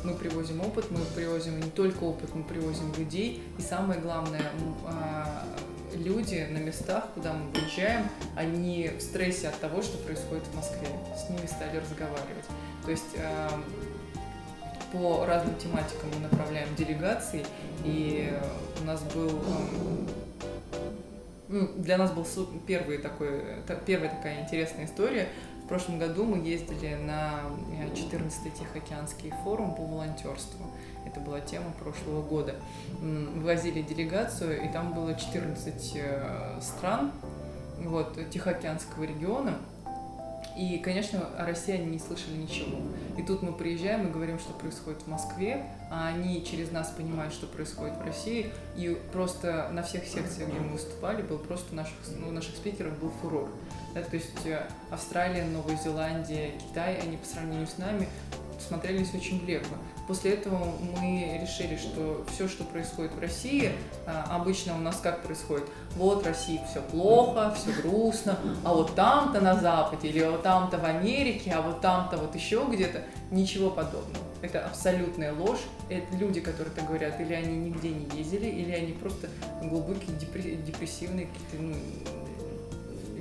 Мы 0.04 0.14
привозим 0.14 0.61
опыт, 0.61 0.90
мы 0.90 1.00
привозим 1.14 1.59
не 1.61 1.71
только 1.71 2.04
опыт, 2.04 2.35
мы 2.35 2.44
привозим 2.44 2.92
людей. 2.94 3.42
И 3.59 3.62
самое 3.62 4.00
главное, 4.00 4.50
а, 4.87 5.47
люди 5.94 6.47
на 6.50 6.59
местах, 6.59 7.09
куда 7.14 7.33
мы 7.33 7.50
приезжаем, 7.52 8.06
они 8.37 8.90
в 8.99 9.00
стрессе 9.00 9.49
от 9.49 9.59
того, 9.61 9.80
что 9.80 9.97
происходит 9.97 10.44
в 10.49 10.56
Москве. 10.56 10.88
С 11.16 11.30
ними 11.30 11.47
стали 11.47 11.78
разговаривать. 11.78 12.44
То 12.85 12.90
есть 12.90 13.16
а, 13.16 13.49
по 14.92 15.25
разным 15.25 15.56
тематикам 15.56 16.11
мы 16.14 16.21
направляем 16.21 16.68
делегации, 16.76 17.47
и 17.83 18.30
у 18.83 18.85
нас 18.85 19.00
был 19.14 19.42
для 21.76 21.96
нас 21.99 22.12
был 22.12 22.26
первый 22.66 22.99
такой, 22.99 23.42
первая 23.87 24.11
такая 24.11 24.42
интересная 24.42 24.87
история. 24.87 25.28
В 25.64 25.66
прошлом 25.66 25.99
году 25.99 26.25
мы 26.25 26.46
ездили 26.46 26.94
на 26.94 27.40
14-й 27.94 28.49
э, 28.49 28.52
Тихоокеанский 28.58 29.32
форум 29.42 29.75
по 29.75 29.82
волонтерству. 29.82 30.66
Это 31.06 31.20
была 31.20 31.40
тема 31.40 31.73
прошлого 31.82 32.23
года. 32.23 32.56
Вывозили 33.00 33.80
делегацию, 33.80 34.62
и 34.62 34.68
там 34.70 34.92
было 34.92 35.14
14 35.14 35.92
э, 35.94 36.58
стран 36.61 37.12
вот, 37.78 38.18
Тихоокеанского 38.30 39.04
региона. 39.04 39.56
И, 40.56 40.78
конечно, 40.78 41.26
о 41.37 41.46
России 41.46 41.75
они 41.75 41.87
не 41.87 41.99
слышали 41.99 42.37
ничего. 42.37 42.78
И 43.18 43.23
тут 43.23 43.42
мы 43.42 43.52
приезжаем 43.52 44.06
и 44.06 44.11
говорим, 44.11 44.38
что 44.38 44.52
происходит 44.52 45.02
в 45.02 45.06
Москве, 45.08 45.66
а 45.90 46.08
они 46.08 46.44
через 46.44 46.70
нас 46.70 46.90
понимают, 46.90 47.32
что 47.32 47.46
происходит 47.46 47.96
в 47.96 48.04
России. 48.04 48.52
И 48.76 48.96
просто 49.12 49.68
на 49.73 49.82
всех 49.82 50.04
секциях, 50.04 50.50
где 50.50 50.58
мы 50.58 50.68
выступали, 50.68 51.23
был 51.23 51.38
просто 51.38 51.75
наших, 51.75 51.94
ну, 52.18 52.30
наших 52.30 52.54
спикеров 52.56 52.99
был 52.99 53.11
фурор. 53.20 53.49
Да, 53.94 54.02
то 54.02 54.16
есть 54.16 54.46
э, 54.46 54.66
Австралия, 54.90 55.44
Новая 55.44 55.76
Зеландия, 55.76 56.52
Китай, 56.58 56.99
они 57.00 57.16
по 57.16 57.26
сравнению 57.26 57.66
с 57.66 57.78
нами 57.78 58.08
смотрелись 58.61 59.14
очень 59.14 59.44
блекло. 59.44 59.76
После 60.06 60.32
этого 60.32 60.75
мы 61.00 61.40
решили, 61.40 61.76
что 61.76 62.25
все, 62.32 62.46
что 62.46 62.64
происходит 62.64 63.12
в 63.12 63.18
России, 63.18 63.73
а, 64.06 64.37
обычно 64.37 64.76
у 64.76 64.80
нас 64.80 65.00
как 65.02 65.23
происходит? 65.23 65.66
Вот 65.96 66.23
в 66.23 66.26
России 66.26 66.61
все 66.70 66.82
плохо, 66.82 67.54
все 67.54 67.73
грустно, 67.80 68.38
а 68.64 68.75
вот 68.75 68.94
там-то 68.94 69.40
на 69.40 69.58
Западе, 69.58 70.08
или 70.08 70.23
вот 70.25 70.42
там-то 70.42 70.78
в 70.78 70.84
Америке, 70.84 71.52
а 71.52 71.62
вот 71.62 71.80
там-то 71.80 72.18
вот 72.18 72.34
еще 72.34 72.66
где-то, 72.70 73.02
ничего 73.30 73.70
подобного. 73.70 74.25
Это 74.42 74.66
абсолютная 74.66 75.32
ложь. 75.32 75.61
Это 75.88 76.14
люди, 76.16 76.40
которые 76.40 76.75
так 76.75 76.87
говорят, 76.87 77.18
или 77.20 77.32
они 77.32 77.56
нигде 77.56 77.88
не 77.88 78.18
ездили, 78.18 78.46
или 78.46 78.73
они 78.73 78.92
просто 78.92 79.30
глубокие 79.62 80.14
депрессивные 80.16 81.26
какие-то 81.26 81.62
ну, 81.62 81.75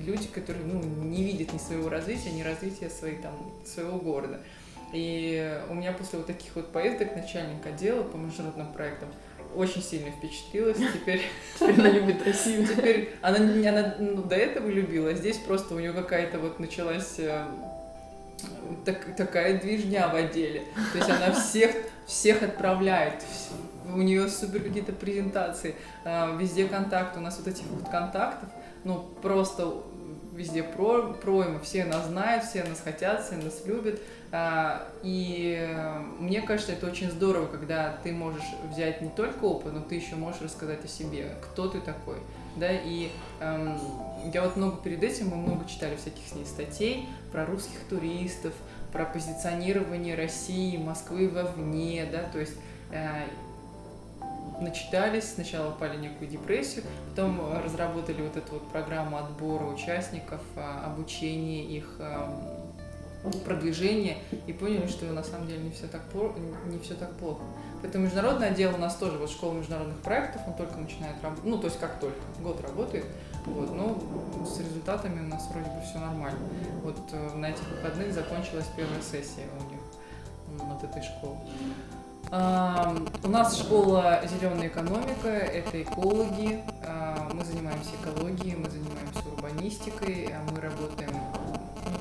люди, 0.06 0.28
которые 0.28 0.66
ну, 0.66 0.82
не 0.82 1.24
видят 1.24 1.54
ни 1.54 1.58
своего 1.58 1.90
развития, 1.90 2.32
ни 2.32 2.42
развития 2.42 2.90
своей, 2.90 3.18
там, 3.18 3.34
своего 3.66 3.98
города. 3.98 4.42
И 4.94 5.60
у 5.70 5.74
меня 5.74 5.92
после 5.92 6.20
вот 6.20 6.28
таких 6.28 6.56
вот 6.56 6.72
поездок 6.72 7.16
начальник 7.16 7.66
отдела 7.66 8.04
по 8.04 8.16
международным 8.16 8.72
проектам 8.74 9.10
очень 9.56 9.82
сильно 9.82 10.12
впечатлилась. 10.12 10.78
Теперь, 10.78 11.24
теперь 11.60 11.80
она 11.80 11.90
любит 11.90 12.26
Россию. 12.26 12.68
Теперь 12.68 13.14
она, 13.22 13.38
она 13.38 13.96
ну, 14.00 14.22
до 14.24 14.36
этого 14.36 14.68
любила, 14.68 15.10
а 15.10 15.14
здесь 15.14 15.38
просто 15.38 15.76
у 15.76 15.80
нее 15.80 15.94
какая-то 15.94 16.40
вот 16.40 16.60
началась 16.60 17.16
э, 17.18 17.46
так, 18.86 19.16
такая 19.16 19.60
движня 19.60 20.08
в 20.08 20.16
отделе. 20.16 20.64
То 20.92 20.98
есть 20.98 21.10
она 21.10 21.32
всех, 21.32 21.72
всех 22.06 22.44
отправляет, 22.44 23.24
у 23.86 23.98
нее 23.98 24.28
супер 24.30 24.62
какие-то 24.62 24.94
презентации, 24.94 25.76
э, 26.06 26.38
везде 26.38 26.66
контакты. 26.66 27.20
У 27.20 27.22
нас 27.22 27.38
вот 27.38 27.48
этих 27.48 27.66
вот 27.66 27.90
контактов, 27.90 28.50
ну 28.84 29.00
просто 29.22 29.74
везде 30.34 30.64
про, 30.64 31.14
пройма, 31.14 31.60
все 31.60 31.86
нас 31.86 32.08
знают, 32.08 32.44
все 32.44 32.64
нас 32.64 32.82
хотят, 32.82 33.24
все 33.26 33.36
нас 33.36 33.66
любят. 33.66 34.00
А, 34.36 34.88
и 35.04 35.70
мне 36.18 36.42
кажется, 36.42 36.72
это 36.72 36.88
очень 36.88 37.12
здорово, 37.12 37.46
когда 37.46 37.98
ты 38.02 38.12
можешь 38.12 38.42
взять 38.68 39.00
не 39.00 39.10
только 39.10 39.44
опыт, 39.44 39.74
но 39.74 39.82
ты 39.82 39.94
еще 39.94 40.16
можешь 40.16 40.42
рассказать 40.42 40.84
о 40.84 40.88
себе, 40.88 41.36
кто 41.44 41.68
ты 41.68 41.80
такой. 41.80 42.18
Да, 42.56 42.68
и 42.72 43.12
эм, 43.42 43.78
я 44.34 44.42
вот 44.42 44.56
много 44.56 44.78
перед 44.78 45.04
этим, 45.04 45.30
мы 45.30 45.38
много 45.38 45.68
читали 45.70 45.96
всяких 45.98 46.28
с 46.28 46.34
ней 46.34 46.46
статей 46.46 47.08
про 47.32 47.46
русских 47.46 47.78
туристов, 47.88 48.54
про 48.92 49.06
позиционирование 49.06 50.16
России, 50.16 50.78
Москвы 50.78 51.30
вовне, 51.30 52.08
да, 52.12 52.24
то 52.32 52.40
есть 52.40 52.56
э, 52.92 53.28
начитались, 54.60 55.34
сначала 55.34 55.72
пали 55.72 55.98
некую 55.98 56.28
депрессию, 56.28 56.84
потом 57.10 57.40
разработали 57.64 58.24
вот 58.24 58.36
эту 58.36 58.54
вот 58.54 58.68
программу 58.72 59.18
отбора 59.18 59.66
участников, 59.66 60.42
а, 60.56 60.86
обучения 60.86 61.64
их, 61.66 61.98
продвижения 63.46 64.18
и 64.48 64.54
поняли, 64.54 64.88
что 64.88 65.06
на 65.06 65.24
самом 65.24 65.48
деле 65.48 65.64
не 65.64 65.72
все 65.72 65.88
так, 65.88 66.02
не 66.66 66.80
все 66.80 66.96
так 66.96 67.14
плохо. 67.14 67.42
Поэтому 67.82 68.06
международный 68.06 68.48
отдел 68.48 68.74
у 68.76 68.78
нас 68.78 68.96
тоже, 68.96 69.18
вот 69.18 69.30
школа 69.30 69.54
международных 69.54 69.98
проектов, 70.00 70.42
он 70.48 70.54
только 70.54 70.78
начинает 70.78 71.22
работать, 71.22 71.46
ну 71.46 71.58
то 71.58 71.68
есть 71.68 71.80
как 71.80 72.00
только, 72.00 72.20
год 72.42 72.62
работает, 72.62 73.06
вот, 73.46 73.76
но 73.76 74.46
с 74.46 74.60
результатами 74.60 75.20
у 75.20 75.28
нас 75.28 75.48
вроде 75.52 75.70
бы 75.70 75.82
все 75.82 76.00
нормально. 76.00 76.40
Вот 76.82 76.98
э, 77.12 77.36
на 77.36 77.48
этих 77.48 77.68
выходных 77.70 78.14
закончилась 78.14 78.68
первая 78.76 79.02
сессия 79.02 79.48
у 79.60 79.72
них, 79.72 79.82
вот 80.62 80.84
этой 80.84 81.02
школы. 81.02 81.38
У 82.32 83.28
нас 83.28 83.60
школа 83.60 84.22
«Зеленая 84.26 84.68
экономика», 84.68 85.28
это 85.28 85.82
экологи, 85.84 86.64
а, 86.84 87.30
мы 87.32 87.44
занимаемся 87.46 87.92
экологией, 88.02 88.56
мы 88.56 88.70
занимаемся 88.72 89.20
урбанистикой, 89.36 90.34
а 90.34 90.42
мы 90.52 90.60
работаем, 90.60 91.12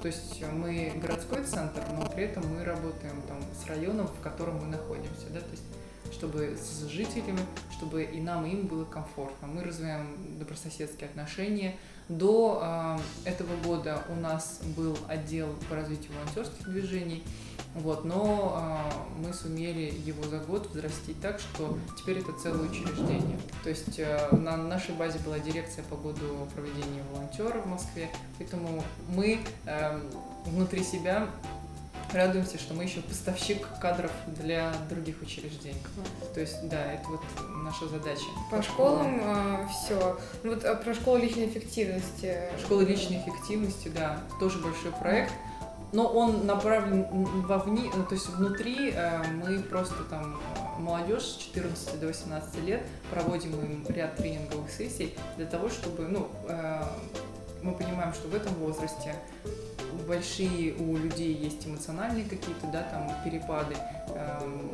то 0.03 0.09
есть 0.09 0.43
мы 0.53 0.93
городской 1.01 1.45
центр, 1.45 1.81
но 1.97 2.05
при 2.09 2.25
этом 2.25 2.45
мы 2.49 2.65
работаем 2.65 3.23
там 3.29 3.39
с 3.55 3.67
районом, 3.69 4.09
в 4.09 4.21
котором 4.21 4.57
мы 4.57 4.67
находимся, 4.67 5.31
да, 5.33 5.41
то 5.41 5.51
есть 5.53 5.63
чтобы 6.13 6.57
с 6.61 6.87
жителями, 6.89 7.41
чтобы 7.71 8.03
и 8.03 8.21
нам, 8.21 8.45
и 8.45 8.51
им 8.51 8.67
было 8.67 8.85
комфортно. 8.85 9.47
Мы 9.49 9.63
развиваем 9.63 10.39
добрососедские 10.39 11.09
отношения. 11.09 11.77
До 12.09 12.61
э, 12.63 13.31
этого 13.31 13.57
года 13.65 14.03
у 14.11 14.15
нас 14.17 14.61
был 14.77 14.99
отдел 15.09 15.49
по 15.71 15.77
развитию 15.77 16.13
волонтерских 16.19 16.69
движений, 16.69 17.23
вот, 17.75 18.05
но 18.05 18.91
э, 18.91 19.27
мы 19.27 19.33
сумели 19.33 19.95
его 20.05 20.23
за 20.25 20.39
год 20.39 20.69
взрастить 20.71 21.21
так, 21.21 21.41
что 21.41 21.79
теперь 21.99 22.19
это 22.19 22.33
целое 22.33 22.69
учреждение. 22.69 23.39
То 23.63 23.71
есть 23.71 23.99
э, 23.99 24.29
на 24.33 24.57
нашей 24.57 24.95
базе 24.95 25.19
была 25.21 25.39
дирекция 25.39 25.83
по 25.85 25.97
году 25.97 26.47
проведения 26.55 27.03
волонтера 27.13 27.61
в 27.61 27.67
Москве, 27.67 28.11
поэтому 28.39 28.85
мы 29.09 29.41
э, 29.65 30.01
внутри 30.47 30.85
себя 30.85 31.29
радуемся, 32.13 32.59
что 32.59 32.75
мы 32.75 32.85
еще 32.85 33.01
поставщик 33.01 33.67
кадров 33.81 34.11
для 34.27 34.73
других 34.91 35.21
учреждений. 35.23 35.81
То 36.35 36.41
есть, 36.41 36.69
да, 36.69 36.93
это 36.93 37.09
вот 37.09 37.23
наша 37.65 37.89
задача. 37.89 38.25
По 38.51 38.63
школам 38.63 39.21
э, 39.23 39.67
все. 39.69 40.19
Вот 40.45 40.65
э, 40.65 40.75
про 40.77 40.95
школу 40.95 41.19
личной 41.19 41.47
эффективности. 41.47 42.37
Школа 42.63 42.83
личной 42.83 43.19
эффективности, 43.19 43.89
да, 43.89 44.21
тоже 44.41 44.59
большой 44.59 44.93
проект. 44.93 45.33
Но 45.93 46.07
он 46.07 46.47
направлен 46.47 47.07
вовне, 47.43 47.91
ну, 47.95 48.05
то 48.05 48.15
есть 48.15 48.29
внутри 48.31 48.93
э, 48.95 49.23
мы 49.45 49.59
просто 49.59 50.05
там 50.09 50.41
э, 50.57 50.81
молодежь 50.81 51.25
с 51.25 51.37
14 51.37 52.01
до 52.01 52.07
18 52.07 52.65
лет 52.65 52.83
проводим 53.11 53.53
им 53.61 53.85
ряд 53.89 54.17
тренинговых 54.17 54.71
сессий 54.71 55.15
для 55.37 55.45
того, 55.45 55.69
чтобы, 55.69 56.09
ну, 56.09 56.29
э, 56.49 56.83
мы 57.63 57.73
понимаем, 57.73 58.15
что 58.15 58.29
в 58.29 58.35
этом 58.35 58.55
возрасте 58.55 59.15
большие 60.09 60.75
у 60.75 60.97
людей 60.97 61.35
есть 61.35 61.67
эмоциональные 61.67 62.25
какие-то, 62.25 62.67
да, 62.73 62.83
там 62.83 63.11
перепады. 63.25 63.77
Эм, 64.15 64.71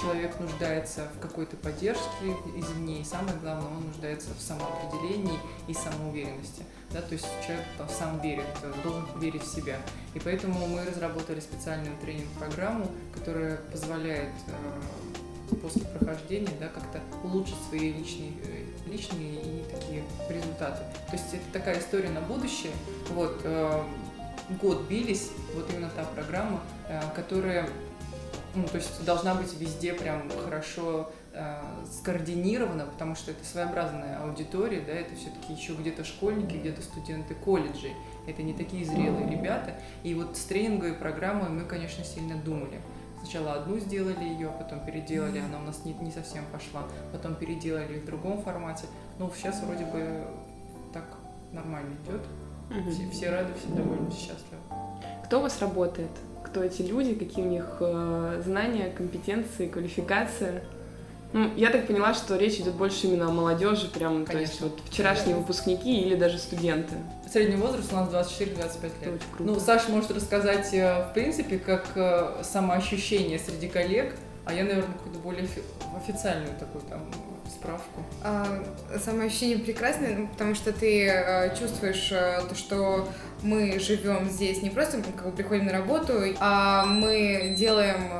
человек 0.00 0.38
нуждается 0.38 1.08
в 1.16 1.20
какой-то 1.20 1.56
поддержке 1.56 2.34
извне, 2.56 3.00
и 3.00 3.04
самое 3.04 3.36
главное, 3.38 3.68
он 3.68 3.86
нуждается 3.86 4.30
в 4.34 4.40
самоопределении 4.40 5.38
и 5.66 5.74
самоуверенности. 5.74 6.64
Да, 6.90 7.02
то 7.02 7.12
есть 7.12 7.26
человек 7.46 7.66
сам 7.90 8.20
верит, 8.20 8.46
должен 8.82 9.04
верить 9.20 9.42
в 9.42 9.54
себя. 9.54 9.76
И 10.14 10.20
поэтому 10.20 10.66
мы 10.66 10.84
разработали 10.84 11.40
специальную 11.40 11.96
тренинг-программу, 11.98 12.90
которая 13.14 13.56
позволяет 13.70 14.32
э, 14.46 15.56
после 15.56 15.82
прохождения 15.82 16.52
да, 16.58 16.68
как-то 16.68 17.00
улучшить 17.22 17.58
свои 17.68 17.92
личные, 17.92 18.32
э, 18.42 18.64
личные 18.90 19.34
и 19.34 19.64
такие 19.70 20.02
результаты. 20.30 20.82
То 21.10 21.12
есть 21.12 21.34
это 21.34 21.44
такая 21.52 21.78
история 21.78 22.08
на 22.08 22.22
будущее. 22.22 22.72
Вот, 23.10 23.38
э, 23.44 23.82
год 24.62 24.88
бились, 24.88 25.30
вот 25.54 25.70
именно 25.70 25.90
та 25.94 26.04
программа, 26.04 26.62
которая 27.14 27.68
ну, 28.58 28.68
то 28.68 28.76
есть 28.76 29.04
должна 29.04 29.34
быть 29.34 29.52
везде 29.58 29.92
прям 29.94 30.30
хорошо 30.44 31.10
э, 31.32 31.60
скоординирована, 32.00 32.86
потому 32.86 33.14
что 33.14 33.30
это 33.30 33.44
своеобразная 33.44 34.22
аудитория, 34.22 34.80
да, 34.80 34.92
это 34.92 35.14
все-таки 35.14 35.52
еще 35.52 35.74
где-то 35.74 36.04
школьники, 36.04 36.56
где-то 36.56 36.82
студенты 36.82 37.34
колледжей, 37.34 37.94
это 38.26 38.42
не 38.42 38.52
такие 38.52 38.84
зрелые 38.84 39.30
ребята. 39.30 39.74
И 40.02 40.14
вот 40.14 40.36
с 40.36 40.44
тренинговой 40.44 40.94
программой 40.94 41.48
мы, 41.48 41.64
конечно, 41.64 42.04
сильно 42.04 42.36
думали. 42.36 42.80
Сначала 43.20 43.54
одну 43.54 43.78
сделали 43.78 44.24
ее, 44.24 44.50
потом 44.58 44.84
переделали, 44.84 45.38
она 45.38 45.58
у 45.58 45.62
нас 45.62 45.84
не, 45.84 45.92
не 45.94 46.10
совсем 46.10 46.44
пошла, 46.52 46.84
потом 47.12 47.34
переделали 47.34 47.98
в 47.98 48.04
другом 48.04 48.42
формате. 48.42 48.86
Ну, 49.18 49.30
сейчас 49.34 49.62
вроде 49.62 49.84
бы 49.86 50.24
так 50.92 51.04
нормально 51.52 51.94
идет. 52.04 52.22
Угу. 52.70 52.90
Все, 52.90 53.10
все 53.10 53.30
рады, 53.30 53.52
все 53.54 53.68
довольны, 53.74 54.10
счастливы. 54.10 54.62
Кто 55.28 55.40
у 55.40 55.42
вас 55.42 55.60
работает? 55.60 56.08
Кто 56.42 56.64
эти 56.64 56.80
люди, 56.80 57.14
какие 57.14 57.44
у 57.44 57.48
них 57.50 57.66
э, 57.80 58.40
знания, 58.46 58.90
компетенции, 58.96 59.68
квалификация? 59.68 60.62
Ну, 61.34 61.50
я 61.54 61.68
так 61.68 61.86
поняла, 61.86 62.14
что 62.14 62.36
речь 62.36 62.54
идет 62.54 62.72
больше 62.72 63.08
именно 63.08 63.26
о 63.26 63.30
молодежи, 63.30 63.88
прям, 63.88 64.24
Конечно. 64.24 64.32
то 64.32 64.38
есть 64.38 64.60
вот 64.62 64.80
вчерашние 64.86 65.34
Конечно. 65.34 65.40
выпускники 65.42 66.00
или 66.00 66.14
даже 66.14 66.38
студенты. 66.38 66.94
Средний 67.30 67.56
возраст 67.56 67.92
у 67.92 67.96
нас 67.96 68.08
24-25 68.08 68.46
лет. 68.46 68.54
очень 69.02 69.36
круто. 69.36 69.52
Ну, 69.52 69.60
Саша 69.60 69.90
может 69.90 70.10
рассказать, 70.12 70.72
э, 70.72 71.10
в 71.10 71.12
принципе, 71.12 71.58
как 71.58 71.88
э, 71.94 72.42
самоощущение 72.42 73.38
среди 73.38 73.68
коллег, 73.68 74.14
а 74.46 74.54
я, 74.54 74.62
наверное, 74.62 74.94
какую-то 74.94 75.18
более 75.18 75.46
официальную 75.94 76.56
такую 76.58 76.82
там 76.88 77.02
справку. 77.50 78.02
А, 78.22 78.62
самоощущение 79.04 79.58
прекрасное, 79.58 80.14
ну, 80.16 80.28
потому 80.28 80.54
что 80.54 80.72
ты 80.72 81.08
а, 81.08 81.48
чувствуешь 81.50 82.10
а, 82.12 82.42
то, 82.42 82.54
что 82.54 83.08
мы 83.42 83.78
живем 83.78 84.28
здесь 84.28 84.62
не 84.62 84.70
просто 84.70 85.02
как 85.16 85.26
бы 85.26 85.32
приходим 85.32 85.66
на 85.66 85.72
работу, 85.72 86.14
а 86.40 86.84
мы 86.86 87.54
делаем 87.56 88.12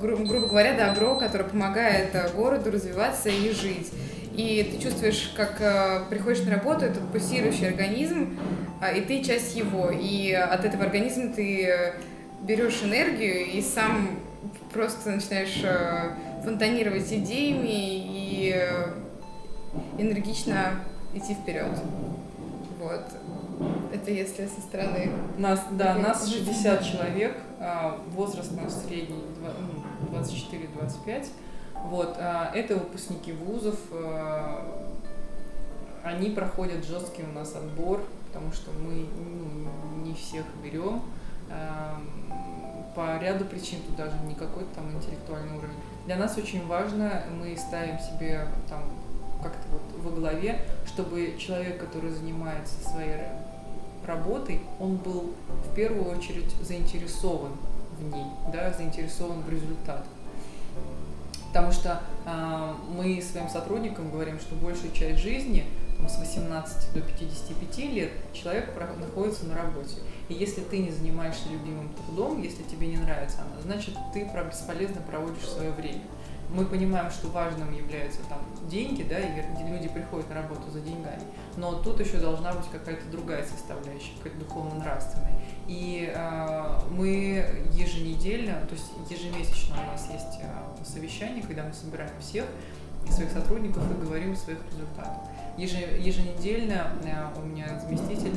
гру- 0.00 0.24
грубо 0.24 0.46
говоря, 0.46 0.74
добро, 0.74 1.16
которое 1.16 1.44
помогает 1.44 2.14
городу 2.34 2.70
развиваться 2.70 3.28
и 3.28 3.50
жить. 3.50 3.90
И 4.34 4.70
ты 4.72 4.82
чувствуешь, 4.82 5.32
как 5.36 5.60
э, 5.60 6.04
приходишь 6.08 6.42
на 6.44 6.52
работу, 6.52 6.86
этот 6.86 7.06
пульсирующий 7.12 7.68
организм, 7.68 8.38
э, 8.80 8.98
и 8.98 9.00
ты 9.02 9.22
часть 9.22 9.54
его. 9.54 9.90
И 9.90 10.32
от 10.32 10.64
этого 10.64 10.84
организма 10.84 11.34
ты 11.34 11.92
берешь 12.40 12.82
энергию 12.82 13.44
и 13.44 13.60
сам 13.60 14.18
просто 14.72 15.10
начинаешь 15.10 15.60
э, 15.62 16.12
фонтанировать 16.44 17.12
идеями 17.12 17.68
и 17.68 18.52
э, 18.54 18.92
энергично 19.98 20.80
идти 21.14 21.34
вперед. 21.34 21.78
Вот. 22.80 23.04
Это 23.92 24.10
если 24.10 24.46
со 24.46 24.60
стороны. 24.60 25.12
Нас, 25.38 25.66
да, 25.72 25.94
нас 25.94 26.28
60 26.28 26.82
человек, 26.84 27.36
а, 27.60 28.00
возраст 28.08 28.50
наш 28.52 28.72
средний 28.72 29.22
24-25. 30.10 31.26
Ну, 31.74 31.88
вот, 31.88 32.16
а, 32.18 32.50
это 32.54 32.76
выпускники 32.76 33.32
вузов, 33.32 33.78
а, 33.92 34.88
они 36.02 36.30
проходят 36.30 36.84
жесткий 36.84 37.22
у 37.22 37.32
нас 37.32 37.54
отбор, 37.54 38.02
потому 38.26 38.52
что 38.52 38.72
мы 38.72 39.06
ну, 39.16 40.04
не 40.04 40.14
всех 40.14 40.44
берем 40.64 41.02
по 42.94 43.18
ряду 43.18 43.44
причин, 43.44 43.80
тут 43.86 43.96
даже 43.96 44.16
не 44.26 44.34
какой-то 44.34 44.74
там 44.74 44.90
интеллектуальный 44.92 45.56
уровень. 45.56 45.76
Для 46.06 46.16
нас 46.16 46.36
очень 46.36 46.66
важно, 46.66 47.22
мы 47.38 47.56
ставим 47.56 47.98
себе 47.98 48.46
там 48.68 48.82
как-то 49.42 49.66
вот 49.70 49.82
во 50.04 50.10
главе, 50.10 50.60
чтобы 50.86 51.36
человек, 51.38 51.78
который 51.80 52.10
занимается 52.10 52.74
своей 52.88 53.16
работой, 54.06 54.60
он 54.80 54.96
был 54.96 55.34
в 55.48 55.74
первую 55.74 56.16
очередь 56.16 56.52
заинтересован 56.60 57.52
в 57.98 58.14
ней, 58.14 58.26
да, 58.52 58.72
заинтересован 58.72 59.42
в 59.42 59.50
результатах. 59.50 60.06
Потому 61.48 61.70
что 61.70 62.00
э, 62.24 62.74
мы 62.96 63.20
своим 63.20 63.48
сотрудникам 63.48 64.10
говорим, 64.10 64.40
что 64.40 64.54
большую 64.54 64.92
часть 64.92 65.20
жизни, 65.20 65.66
там, 65.98 66.08
с 66.08 66.18
18 66.18 66.94
до 66.94 67.00
55 67.00 67.78
лет, 67.92 68.10
человек 68.32 68.70
находится 68.98 69.44
на 69.46 69.56
работе. 69.56 69.96
И 70.32 70.34
если 70.34 70.62
ты 70.62 70.78
не 70.78 70.90
занимаешься 70.90 71.50
любимым 71.50 71.90
трудом, 71.90 72.40
если 72.40 72.62
тебе 72.62 72.86
не 72.86 72.96
нравится 72.96 73.42
она, 73.42 73.60
значит, 73.60 73.94
ты 74.14 74.24
бесполезно 74.24 75.02
проводишь 75.02 75.46
свое 75.46 75.70
время. 75.72 76.00
Мы 76.48 76.64
понимаем, 76.64 77.10
что 77.10 77.28
важным 77.28 77.70
являются 77.72 78.20
там 78.30 78.40
деньги, 78.68 79.02
да, 79.02 79.18
и 79.18 79.26
люди 79.70 79.88
приходят 79.88 80.28
на 80.30 80.36
работу 80.36 80.70
за 80.70 80.80
деньгами, 80.80 81.22
но 81.56 81.74
тут 81.82 82.00
еще 82.00 82.18
должна 82.18 82.52
быть 82.52 82.66
какая-то 82.70 83.06
другая 83.10 83.44
составляющая, 83.44 84.12
какая-то 84.18 84.38
духовно-нравственная. 84.44 85.38
И 85.66 86.10
э, 86.14 86.78
мы 86.90 87.44
еженедельно, 87.72 88.66
то 88.66 88.74
есть 88.74 88.90
ежемесячно 89.10 89.76
у 89.82 89.92
нас 89.92 90.08
есть 90.10 90.40
э, 90.42 90.84
совещание, 90.84 91.42
когда 91.42 91.64
мы 91.64 91.72
собираем 91.74 92.12
всех 92.20 92.44
своих 93.10 93.30
сотрудников 93.30 93.82
и 93.90 94.04
говорим 94.04 94.32
о 94.32 94.36
своих 94.36 94.58
результатах 94.70 95.22
еженедельно 95.56 96.92
э, 97.04 97.38
у 97.38 97.44
меня 97.44 97.78
заместитель 97.80 98.32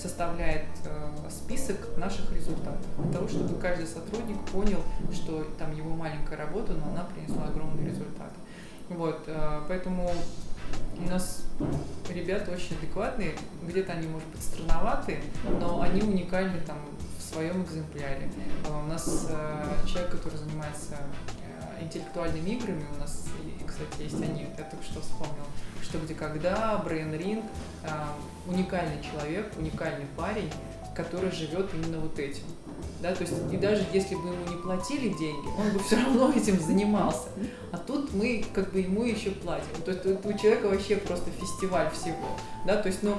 составляет 0.00 0.66
э, 0.84 1.30
список 1.30 1.96
наших 1.96 2.32
результатов, 2.32 2.86
для 2.98 3.12
того, 3.12 3.28
чтобы 3.28 3.58
каждый 3.60 3.86
сотрудник 3.86 4.40
понял, 4.46 4.80
что 5.12 5.44
там 5.58 5.76
его 5.76 5.90
маленькая 5.90 6.36
работа, 6.36 6.72
но 6.72 6.90
она 6.90 7.04
принесла 7.04 7.44
огромные 7.44 7.88
результаты. 7.88 8.34
Вот, 8.88 9.24
э, 9.26 9.62
поэтому 9.68 10.10
у 10.98 11.08
нас 11.08 11.44
ребята 12.08 12.52
очень 12.52 12.76
адекватные, 12.76 13.32
где-то 13.62 13.92
они, 13.92 14.08
может 14.08 14.28
быть, 14.28 14.42
странноваты, 14.42 15.20
но 15.60 15.82
они 15.82 16.02
уникальны 16.02 16.60
там 16.66 16.78
в 17.18 17.22
своем 17.22 17.62
экземпляре. 17.62 18.30
У 18.68 18.88
нас 18.88 19.28
человек, 19.86 20.10
который 20.12 20.38
занимается 20.38 20.96
интеллектуальными 21.80 22.50
играми, 22.50 22.84
у 22.96 23.00
нас, 23.00 23.26
кстати, 23.80 24.02
есть 24.02 24.22
они, 24.22 24.46
я 24.58 24.64
только 24.64 24.84
что 24.84 25.00
вспомнила, 25.00 25.46
что 25.82 25.98
где 25.98 26.14
когда, 26.14 26.78
Брейн 26.78 27.14
Ринг, 27.14 27.44
э, 27.84 27.88
уникальный 28.46 29.02
человек, 29.02 29.52
уникальный 29.56 30.06
парень, 30.16 30.50
который 30.94 31.30
живет 31.30 31.70
именно 31.74 32.00
вот 32.00 32.18
этим. 32.18 32.42
Да, 33.00 33.14
то 33.14 33.22
есть, 33.22 33.34
и 33.50 33.56
даже 33.56 33.84
если 33.92 34.14
бы 34.14 34.28
ему 34.28 34.46
не 34.48 34.56
платили 34.62 35.08
деньги, 35.08 35.48
он 35.58 35.70
бы 35.70 35.82
все 35.82 35.96
равно 35.96 36.30
этим 36.32 36.60
занимался. 36.60 37.28
А 37.72 37.78
тут 37.78 38.12
мы 38.12 38.44
как 38.52 38.72
бы 38.72 38.80
ему 38.80 39.04
еще 39.04 39.30
платим. 39.30 39.80
То 39.84 39.92
есть 39.92 40.04
у 40.04 40.32
человека 40.34 40.66
вообще 40.66 40.96
просто 40.96 41.30
фестиваль 41.30 41.90
всего. 41.92 42.36
Да, 42.66 42.76
то 42.76 42.88
есть, 42.88 43.02
ну, 43.02 43.16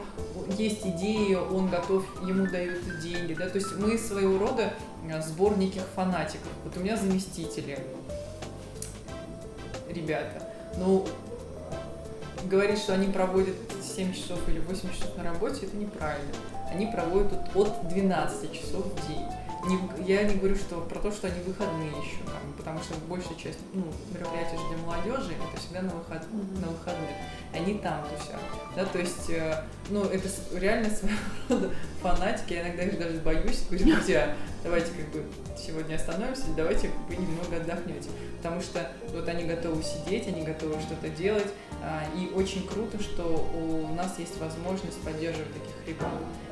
есть 0.58 0.86
идеи, 0.86 1.34
он 1.34 1.69
готов, 1.69 2.06
ему 2.28 2.45
дают 2.45 2.80
деньги. 3.02 3.34
Да, 3.34 3.50
то 3.50 3.58
есть 3.58 3.76
мы 3.78 3.97
своего 3.97 4.38
рода 4.38 4.74
э, 5.10 5.21
сбор 5.21 5.58
неких 5.58 5.84
фанатиков. 5.95 6.52
Вот 6.63 6.78
у 6.78 6.80
меня 6.82 6.95
заместители, 6.95 7.80
ребята. 9.89 10.51
Ну, 10.77 11.05
говорит, 12.45 12.77
что 12.77 12.93
они 12.93 13.12
проводят 13.12 13.55
7 13.81 14.13
часов 14.13 14.47
или 14.47 14.60
8 14.60 14.91
часов 14.91 15.17
на 15.17 15.23
работе, 15.23 15.65
это 15.65 15.75
неправильно. 15.75 16.31
Они 16.71 16.88
проводят 16.88 17.34
от 17.55 17.88
12 17.89 18.53
часов 18.53 18.86
в 18.86 19.07
день. 19.07 19.25
Не, 19.67 19.77
я 20.07 20.23
не 20.23 20.36
говорю 20.36 20.55
что 20.55 20.81
про 20.81 20.99
то, 20.99 21.12
что 21.12 21.27
они 21.27 21.39
выходные 21.45 21.89
еще, 21.89 22.23
там, 22.25 22.53
потому 22.57 22.79
что 22.79 22.95
большая 23.07 23.36
часть 23.36 23.60
ну, 23.73 23.84
мероприятий 24.12 24.57
же 24.57 24.63
для 24.69 24.77
молодежи 24.84 25.34
это 25.34 25.62
всегда 25.62 25.84
на, 25.84 25.93
выход, 25.93 26.23
mm-hmm. 26.23 26.62
на 26.62 26.67
выходных. 26.67 27.10
Они 27.54 27.76
там 27.76 28.04
тусят. 28.04 28.40
Да, 28.76 28.86
то 28.86 29.00
есть, 29.00 29.30
э, 29.30 29.64
ну, 29.90 30.06
это 30.06 30.28
реально 30.54 30.90
своего 30.90 31.18
рода 31.50 31.72
фанатики. 32.02 32.54
Я 32.54 32.62
иногда 32.62 32.84
их 32.84 32.98
даже 32.98 33.18
боюсь. 33.20 33.64
Говорю, 33.70 33.96
друзья, 33.96 34.36
давайте 34.64 34.92
как 34.92 35.12
бы 35.12 35.26
сегодня 35.58 35.96
остановимся, 35.96 36.44
давайте 36.56 36.90
вы 37.10 37.16
немного 37.16 37.58
отдохнете. 37.58 38.10
Потому 38.38 38.62
что 38.62 38.90
вот 39.10 39.28
они 39.28 39.44
готовы 39.44 39.84
сидеть, 39.84 40.28
они 40.28 40.44
готовы 40.44 40.80
что-то 40.82 41.10
делать. 41.10 41.48
А, 41.84 42.04
и 42.16 42.34
очень 42.34 42.66
круто, 42.66 43.02
что 43.02 43.24
у 43.54 43.94
нас 43.96 44.18
есть 44.18 44.40
возможность 44.40 45.02
поддерживать 45.02 45.52
таких 45.54 45.88
ребят 45.88 46.12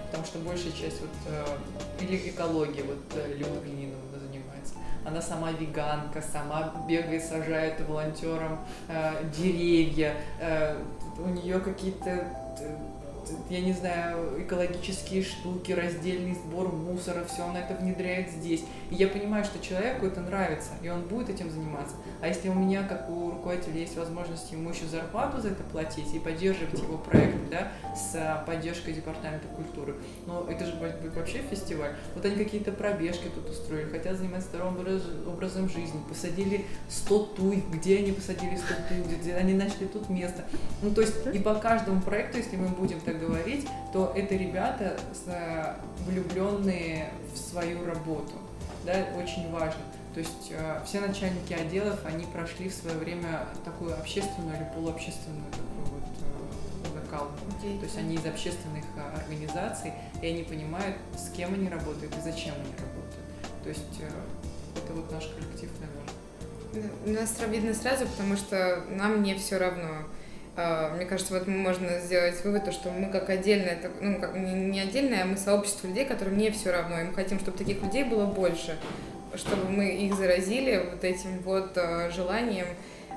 потому 0.09 0.25
что 0.25 0.39
большая 0.39 0.71
часть 0.71 1.01
вот 1.01 1.09
э, 1.27 1.45
или 2.01 2.29
экология, 2.29 2.83
вот 2.83 2.97
э, 3.13 3.35
занимается. 3.37 3.88
Она 5.09 5.23
сама 5.23 5.51
веганка, 5.51 6.21
сама 6.21 6.71
бегает, 6.87 7.23
сажает 7.23 7.81
волонтерам 7.87 8.59
э, 8.87 9.23
деревья, 9.35 10.13
э, 10.39 10.79
у 11.17 11.29
нее 11.29 11.59
какие-то 11.59 12.27
я 13.49 13.61
не 13.61 13.73
знаю, 13.73 14.43
экологические 14.43 15.23
штуки, 15.23 15.71
раздельный 15.71 16.35
сбор 16.35 16.71
мусора, 16.71 17.25
все 17.25 17.43
она 17.43 17.61
это 17.61 17.75
внедряет 17.75 18.29
здесь. 18.29 18.63
И 18.89 18.95
я 18.95 19.07
понимаю, 19.07 19.43
что 19.43 19.59
человеку 19.59 20.05
это 20.05 20.21
нравится, 20.21 20.71
и 20.81 20.89
он 20.89 21.01
будет 21.03 21.29
этим 21.29 21.49
заниматься. 21.49 21.95
А 22.21 22.27
если 22.27 22.49
у 22.49 22.53
меня, 22.53 22.83
как 22.83 23.09
у 23.09 23.31
руководителя, 23.31 23.79
есть 23.79 23.95
возможность 23.97 24.51
ему 24.51 24.69
еще 24.69 24.85
зарплату 24.85 25.41
за 25.41 25.49
это 25.49 25.63
платить 25.63 26.13
и 26.13 26.19
поддерживать 26.19 26.79
его 26.79 26.97
проект, 26.97 27.49
да, 27.49 27.71
с 27.95 28.15
а, 28.15 28.43
поддержкой 28.45 28.93
департамента 28.93 29.47
культуры, 29.47 29.95
ну, 30.25 30.45
это 30.45 30.65
же 30.65 30.73
будет 30.75 31.15
вообще 31.15 31.39
фестиваль. 31.49 31.95
Вот 32.15 32.25
они 32.25 32.35
какие-то 32.35 32.71
пробежки 32.71 33.29
тут 33.33 33.49
устроили, 33.49 33.89
хотят 33.89 34.17
заниматься 34.17 34.49
здоровым 34.49 35.01
образом 35.27 35.69
жизни, 35.69 35.99
посадили 36.07 36.65
100 36.89 37.19
туй, 37.37 37.63
где 37.71 37.97
они 37.97 38.11
посадили 38.11 38.55
100 38.55 38.65
туй, 38.89 39.17
где 39.17 39.35
они 39.35 39.53
нашли 39.53 39.87
тут 39.87 40.09
место. 40.09 40.45
Ну, 40.81 40.91
то 40.91 41.01
есть 41.01 41.15
и 41.33 41.39
по 41.39 41.55
каждому 41.55 42.01
проекту, 42.01 42.37
если 42.37 42.55
мы 42.55 42.67
будем 42.67 42.99
так 43.01 43.18
говорить, 43.19 43.67
то 43.93 44.13
это 44.15 44.35
ребята 44.35 44.97
влюбленные 46.05 47.11
в 47.33 47.37
свою 47.37 47.85
работу. 47.85 48.33
Да, 48.85 48.93
очень 49.17 49.51
важно. 49.51 49.81
То 50.13 50.21
есть 50.21 50.51
э, 50.51 50.81
все 50.85 51.01
начальники 51.01 51.53
отделов, 51.53 51.99
они 52.05 52.25
прошли 52.25 52.69
в 52.69 52.73
свое 52.73 52.97
время 52.97 53.45
такую 53.63 53.93
общественную 53.97 54.57
или 54.57 54.67
полуобщественную 54.73 55.45
такую 55.51 55.99
вот 55.99 56.03
э, 56.83 56.99
закалку. 56.99 57.33
Okay. 57.61 57.77
То 57.79 57.85
есть 57.85 57.97
они 57.97 58.15
из 58.15 58.25
общественных 58.25 58.85
э, 58.95 59.17
организаций, 59.19 59.93
и 60.21 60.27
они 60.27 60.43
понимают, 60.43 60.95
с 61.15 61.29
кем 61.29 61.53
они 61.53 61.69
работают 61.69 62.15
и 62.17 62.21
зачем 62.21 62.55
они 62.55 62.71
работают. 62.71 63.63
То 63.63 63.69
есть 63.69 64.01
э, 64.01 64.09
это 64.83 64.93
вот 64.93 65.11
наш 65.11 65.27
коллектив, 65.27 65.69
наверное. 65.79 66.93
У 67.05 67.09
нас 67.09 67.35
видно 67.47 67.73
сразу, 67.73 68.05
потому 68.07 68.35
что 68.35 68.83
нам 68.89 69.21
не 69.23 69.35
все 69.35 69.57
равно. 69.57 70.05
А, 70.61 70.93
мне 70.93 71.05
кажется, 71.05 71.33
вот 71.33 71.47
можно 71.47 71.99
сделать 71.99 72.43
вывод, 72.43 72.65
то, 72.65 72.73
что 72.73 72.91
мы 72.91 73.09
как 73.09 73.29
отдельное, 73.29 73.79
ну, 74.01 74.19
как 74.19 74.35
не 74.35 74.81
отдельное, 74.81 75.23
а 75.23 75.25
мы 75.25 75.37
сообщество 75.37 75.87
людей, 75.87 76.03
которым 76.03 76.37
не 76.37 76.51
все 76.51 76.71
равно, 76.71 76.99
и 76.99 77.03
мы 77.05 77.13
хотим, 77.13 77.39
чтобы 77.39 77.57
таких 77.57 77.81
людей 77.81 78.03
было 78.03 78.25
больше, 78.25 78.77
чтобы 79.35 79.69
мы 79.69 79.89
их 79.89 80.15
заразили 80.15 80.89
вот 80.91 81.05
этим 81.05 81.39
вот 81.45 81.77
а, 81.77 82.09
желанием 82.09 82.67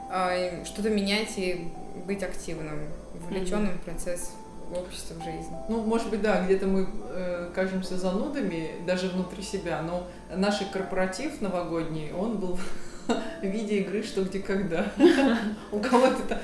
а, 0.09 0.65
что-то 0.65 0.91
менять 0.91 1.37
и 1.37 1.67
быть 2.07 2.23
активным, 2.23 2.79
вовлеченным 3.15 3.77
в 3.77 3.81
процесс 3.81 4.31
общества 4.73 5.15
в 5.15 5.25
жизни. 5.25 5.57
Ну, 5.69 5.83
может 5.83 6.11
быть, 6.11 6.23
да, 6.23 6.45
где-то 6.45 6.67
мы 6.67 6.87
э, 7.11 7.51
кажемся 7.55 7.99
занудами 7.99 8.71
даже 8.87 9.09
внутри 9.09 9.43
себя, 9.43 9.83
но 9.83 10.07
наш 10.35 10.61
корпоратив 10.73 11.41
новогодний, 11.43 12.13
он 12.13 12.39
был 12.39 12.59
виде 13.43 13.79
игры 13.79 14.03
«Что, 14.03 14.23
где, 14.23 14.41
когда». 14.41 14.93
У 15.73 15.79
кого-то 15.79 16.17
это... 16.25 16.41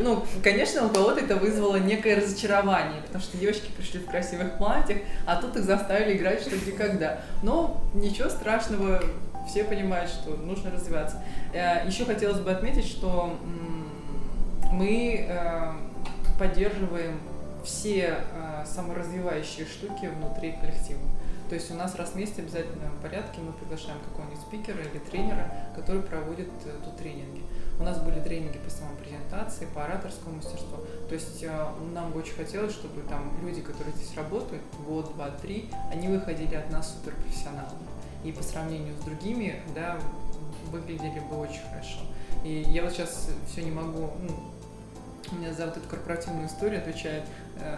Ну, 0.00 0.24
конечно, 0.42 0.86
у 0.86 0.90
кого-то 0.90 1.20
это 1.20 1.36
вызвало 1.36 1.76
некое 1.76 2.16
разочарование, 2.16 3.02
потому 3.02 3.22
что 3.22 3.36
девочки 3.36 3.70
пришли 3.76 4.00
в 4.00 4.06
красивых 4.06 4.58
платьях, 4.58 4.98
а 5.26 5.36
тут 5.36 5.56
их 5.56 5.64
заставили 5.64 6.16
играть 6.16 6.42
«Что, 6.42 6.56
где, 6.56 6.72
когда». 6.72 7.20
Но 7.42 7.82
ничего 7.94 8.28
страшного, 8.28 9.02
все 9.48 9.64
понимают, 9.64 10.10
что 10.10 10.36
нужно 10.36 10.70
развиваться. 10.70 11.22
Э, 11.52 11.86
Еще 11.86 12.04
хотелось 12.04 12.40
бы 12.40 12.50
отметить, 12.50 12.86
что 12.86 13.38
мы 14.72 15.26
э, 15.28 15.72
поддерживаем 16.38 17.20
все 17.64 18.18
э, 18.32 18.64
саморазвивающие 18.66 19.66
штуки 19.66 20.06
внутри 20.06 20.52
коллектива. 20.52 21.00
То 21.48 21.54
есть 21.54 21.70
у 21.70 21.74
нас 21.74 21.94
раз 21.94 22.10
в 22.10 22.16
месяц 22.16 22.34
в 22.34 22.38
обязательном 22.40 22.98
порядке 23.00 23.40
мы 23.40 23.52
приглашаем 23.52 23.98
какого-нибудь 24.00 24.40
спикера 24.40 24.80
или 24.80 24.98
тренера, 24.98 25.48
который 25.76 26.02
проводит 26.02 26.48
э, 26.64 26.70
тут 26.84 26.96
тренинги. 26.96 27.44
У 27.78 27.84
нас 27.84 28.00
были 28.00 28.20
тренинги 28.20 28.58
по 28.58 28.68
самопрезентации, 28.68 29.66
по 29.72 29.84
ораторскому 29.84 30.36
мастерству. 30.36 30.78
То 31.08 31.14
есть 31.14 31.42
э, 31.44 31.66
нам 31.94 32.10
бы 32.10 32.18
очень 32.18 32.34
хотелось, 32.34 32.72
чтобы 32.72 33.02
там 33.02 33.32
люди, 33.42 33.60
которые 33.60 33.94
здесь 33.94 34.16
работают, 34.16 34.62
год, 34.86 35.14
два, 35.14 35.30
три, 35.30 35.70
они 35.92 36.08
выходили 36.08 36.56
от 36.56 36.70
нас 36.70 36.94
суперпрофессионалами. 36.94 37.86
И 38.24 38.32
по 38.32 38.42
сравнению 38.42 38.96
с 38.96 39.04
другими, 39.04 39.62
да, 39.72 39.98
выглядели 40.72 41.20
бы 41.20 41.38
очень 41.38 41.62
хорошо. 41.70 42.00
И 42.42 42.64
я 42.68 42.82
вот 42.82 42.92
сейчас 42.92 43.30
все 43.46 43.62
не 43.62 43.70
могу, 43.70 44.10
ну, 44.20 44.52
у 45.32 45.34
меня 45.36 45.52
за 45.52 45.66
вот 45.66 45.76
эту 45.76 45.88
корпоративную 45.88 46.46
историю 46.46 46.80
отвечает 46.80 47.24
э, 47.60 47.76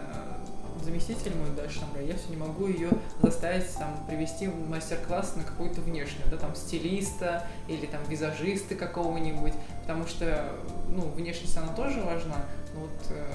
заместитель 0.83 1.35
мой 1.37 1.51
дальше 1.57 1.81
там, 1.81 1.91
я 2.05 2.15
все 2.15 2.29
не 2.31 2.37
могу 2.37 2.67
ее 2.67 2.91
заставить 3.23 3.73
там 3.75 4.05
привести 4.07 4.49
мастер-класс 4.49 5.37
на 5.37 5.45
какую-то 5.45 5.81
внешнюю, 5.81 6.29
да, 6.31 6.37
там 6.37 6.55
стилиста 6.55 7.47
или 7.69 7.87
там 7.87 8.01
визажиста 8.09 8.75
какого-нибудь, 8.75 9.55
потому 9.83 10.07
что, 10.07 10.53
ну, 10.89 11.09
внешность 11.09 11.57
она 11.57 11.73
тоже 11.75 12.01
важна, 12.03 12.37
но 12.75 12.81
вот 12.81 13.11
э, 13.11 13.27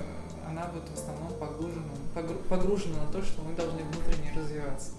она 0.47 0.69
вот 0.73 0.87
в 0.87 0.93
основном 0.93 1.33
погружена, 1.39 1.83
погру, 2.13 2.35
погружена 2.49 3.03
на 3.05 3.11
то, 3.11 3.21
что 3.21 3.41
мы 3.41 3.55
должны 3.55 3.81
внутренне 3.83 4.33
развиваться. 4.35 4.91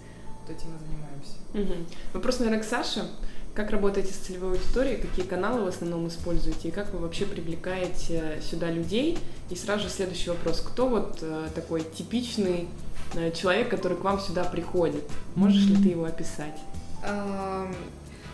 Вот 0.43 0.57
этим 0.57 0.69
мы 0.73 0.79
занимаемся. 0.79 1.75
Угу. 1.75 1.87
Вопрос, 2.15 2.39
наверное, 2.41 2.63
к 2.63 2.67
Саше. 2.67 3.09
Как 3.55 3.71
работаете 3.71 4.13
с 4.13 4.17
целевой 4.17 4.59
аудиторией, 4.59 4.97
какие 5.01 5.25
каналы 5.25 5.63
в 5.63 5.69
основном 5.69 6.09
используете, 6.09 6.69
и 6.69 6.71
как 6.73 6.93
вы 6.93 6.99
вообще 6.99 7.25
привлекаете 7.25 8.43
сюда 8.43 8.69
людей? 8.69 9.17
И 9.49 9.55
сразу 9.55 9.85
же 9.85 9.91
следующий 9.91 10.31
вопрос. 10.31 10.61
Кто 10.61 10.89
вот 10.89 11.19
э, 11.23 11.47
такой 11.55 11.85
типичный 11.85 12.67
э, 13.15 13.31
человек, 13.31 13.69
который 13.69 13.97
к 13.97 14.01
вам 14.01 14.19
сюда 14.19 14.43
приходит? 14.43 15.05
Можешь 15.37 15.67
ли 15.67 15.77
ты 15.81 15.91
его 15.91 16.05
описать? 16.05 16.59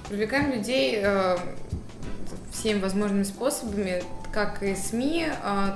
Привлекаем 0.09 0.53
людей 0.53 1.01
э, 1.03 1.37
всеми 2.51 2.81
возможными 2.81 3.25
способами, 3.25 4.03
как 4.33 4.63
и 4.63 4.75
СМИ, 4.75 5.27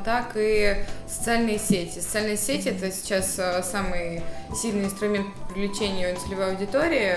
так 0.04 0.36
и 0.36 0.76
социальные 1.06 1.58
сети. 1.58 1.98
Социальные 2.00 2.38
сети 2.38 2.68
это 2.68 2.90
сейчас 2.90 3.38
самый 3.68 4.22
сильный 4.54 4.84
инструмент 4.84 5.26
привлечения 5.52 6.14
целевой 6.14 6.52
аудитории. 6.52 7.16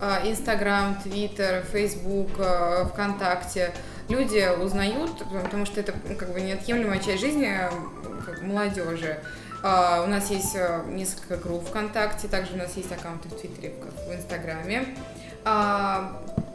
А, 0.00 0.20
Инстаграм, 0.24 0.94
Твиттер, 1.02 1.64
Фейсбук, 1.72 2.30
а, 2.38 2.84
ВКонтакте. 2.86 3.72
Люди 4.08 4.46
узнают, 4.62 5.22
потому 5.42 5.66
что 5.66 5.80
это 5.80 5.94
ну, 6.08 6.14
как 6.16 6.32
бы 6.32 6.40
неотъемлемая 6.40 7.00
часть 7.00 7.20
жизни 7.20 7.58
как 8.24 8.42
молодежи. 8.42 9.18
Uh, 9.62 10.04
у 10.04 10.06
нас 10.06 10.30
есть 10.30 10.54
несколько 10.90 11.38
групп 11.38 11.66
ВКонтакте, 11.66 12.28
также 12.28 12.52
у 12.52 12.56
нас 12.56 12.76
есть 12.76 12.92
аккаунты 12.92 13.28
в 13.28 13.40
Твиттере, 13.40 13.72
в 14.06 14.14
Инстаграме. 14.14 14.94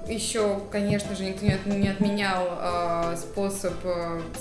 Еще, 0.08 0.62
конечно 0.72 1.16
же, 1.16 1.26
никто 1.26 1.46
не 1.46 1.90
отменял 1.90 3.18
способ 3.18 3.74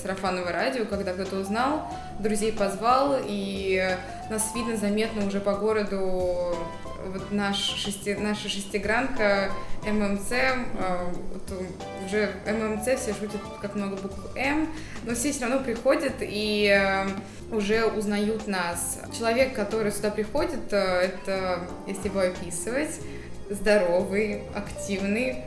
сарафанного 0.00 0.52
радио, 0.52 0.84
когда 0.84 1.14
кто-то 1.14 1.36
узнал, 1.36 1.90
друзей 2.20 2.52
позвал, 2.52 3.16
и 3.24 3.96
нас 4.28 4.54
видно 4.54 4.76
заметно 4.76 5.26
уже 5.26 5.40
по 5.40 5.54
городу 5.54 6.54
вот 7.06 7.32
наш 7.32 7.56
шести, 7.56 8.14
наша 8.14 8.48
шестигранка 8.48 9.50
ММЦ, 9.84 10.32
э, 10.32 11.12
вот 11.32 11.62
уже 12.06 12.30
ММЦ 12.46 13.00
все 13.00 13.14
шутят, 13.14 13.40
как 13.60 13.74
много 13.74 13.96
букв 13.96 14.18
М, 14.36 14.68
но 15.04 15.14
все 15.14 15.32
все 15.32 15.46
равно 15.46 15.60
приходят 15.60 16.14
и 16.20 16.68
э, 16.68 17.08
уже 17.54 17.86
узнают 17.86 18.46
нас. 18.46 19.00
Человек, 19.16 19.54
который 19.54 19.92
сюда 19.92 20.10
приходит, 20.10 20.72
э, 20.72 20.76
это, 20.76 21.66
если 21.86 22.08
его 22.08 22.20
описывать, 22.20 23.00
здоровый, 23.48 24.42
активный, 24.54 25.44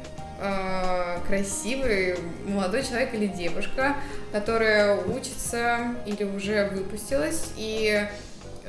красивый 1.25 2.17
молодой 2.45 2.83
человек 2.83 3.13
или 3.13 3.27
девушка, 3.27 3.95
которая 4.33 4.97
учится 4.97 5.95
или 6.05 6.25
уже 6.25 6.69
выпустилась 6.73 7.53
и 7.55 8.05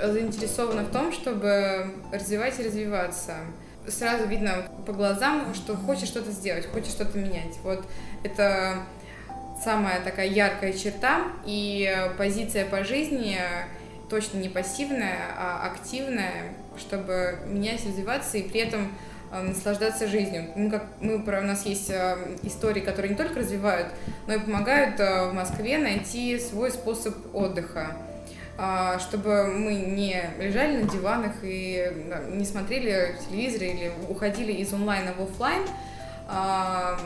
заинтересована 0.02 0.82
в 0.82 0.90
том, 0.90 1.12
чтобы 1.12 1.94
развивать 2.12 2.58
и 2.58 2.64
развиваться. 2.64 3.36
Сразу 3.86 4.26
видно 4.26 4.68
по 4.86 4.92
глазам, 4.92 5.54
что 5.54 5.76
хочет 5.76 6.08
что-то 6.08 6.30
сделать, 6.30 6.66
хочет 6.66 6.88
что-то 6.88 7.18
менять. 7.18 7.58
Вот 7.62 7.84
это 8.22 8.78
самая 9.62 10.00
такая 10.02 10.26
яркая 10.26 10.72
черта 10.72 11.24
и 11.44 11.94
позиция 12.18 12.64
по 12.64 12.82
жизни 12.82 13.38
точно 14.08 14.38
не 14.38 14.48
пассивное, 14.48 15.18
а 15.36 15.66
активное, 15.66 16.54
чтобы 16.76 17.38
менять, 17.46 17.84
развиваться 17.86 18.36
и 18.38 18.42
при 18.42 18.60
этом 18.60 18.92
э, 19.32 19.42
наслаждаться 19.42 20.06
жизнью. 20.06 20.50
Мы 20.56 20.70
как, 20.70 20.84
мы, 21.00 21.16
у 21.16 21.46
нас 21.46 21.64
есть 21.64 21.90
э, 21.90 22.16
истории, 22.42 22.80
которые 22.80 23.12
не 23.12 23.16
только 23.16 23.40
развивают, 23.40 23.88
но 24.26 24.34
и 24.34 24.38
помогают 24.38 24.98
в 24.98 25.32
Москве 25.32 25.78
найти 25.78 26.38
свой 26.38 26.70
способ 26.70 27.14
отдыха 27.34 27.96
чтобы 29.00 29.48
мы 29.48 29.74
не 29.74 30.30
лежали 30.38 30.82
на 30.82 30.88
диванах 30.88 31.32
и 31.42 31.92
не 32.30 32.44
смотрели 32.44 33.16
телевизор 33.28 33.62
или 33.62 33.92
уходили 34.08 34.52
из 34.52 34.72
онлайна 34.72 35.12
в 35.12 35.22
офлайн. 35.22 35.62
А, 36.28 36.98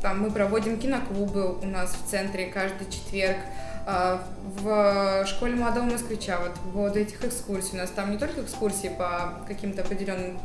там 0.00 0.22
мы 0.22 0.30
проводим 0.30 0.78
киноклубы 0.78 1.58
у 1.58 1.66
нас 1.66 1.94
в 1.94 2.08
центре 2.08 2.46
каждый 2.46 2.88
четверг. 2.90 3.36
А, 3.84 4.22
в 4.44 5.26
школе 5.26 5.56
молодого 5.56 5.84
москвича, 5.84 6.38
вот 6.38 6.52
вот 6.72 6.96
этих 6.96 7.24
экскурсий. 7.24 7.74
У 7.74 7.76
нас 7.76 7.90
там 7.90 8.12
не 8.12 8.18
только 8.18 8.42
экскурсии 8.42 8.88
по 8.88 9.44
каким-то 9.46 9.82
определенным 9.82 10.38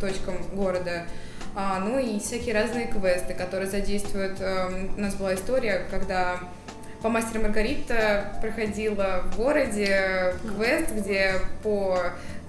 точкам 0.00 0.36
города, 0.54 1.04
ну 1.54 1.98
и 1.98 2.20
всякие 2.20 2.54
разные 2.54 2.86
квесты, 2.86 3.34
которые 3.34 3.68
задействуют. 3.68 4.40
Эм, 4.40 4.94
у 4.96 5.00
нас 5.00 5.14
была 5.14 5.34
история, 5.34 5.86
когда 5.90 6.38
по 7.02 7.08
мастеру 7.08 7.42
Маргарита 7.42 8.32
проходила 8.40 9.22
в 9.30 9.36
городе 9.36 10.34
квест, 10.42 10.90
где 10.92 11.34
по 11.62 11.98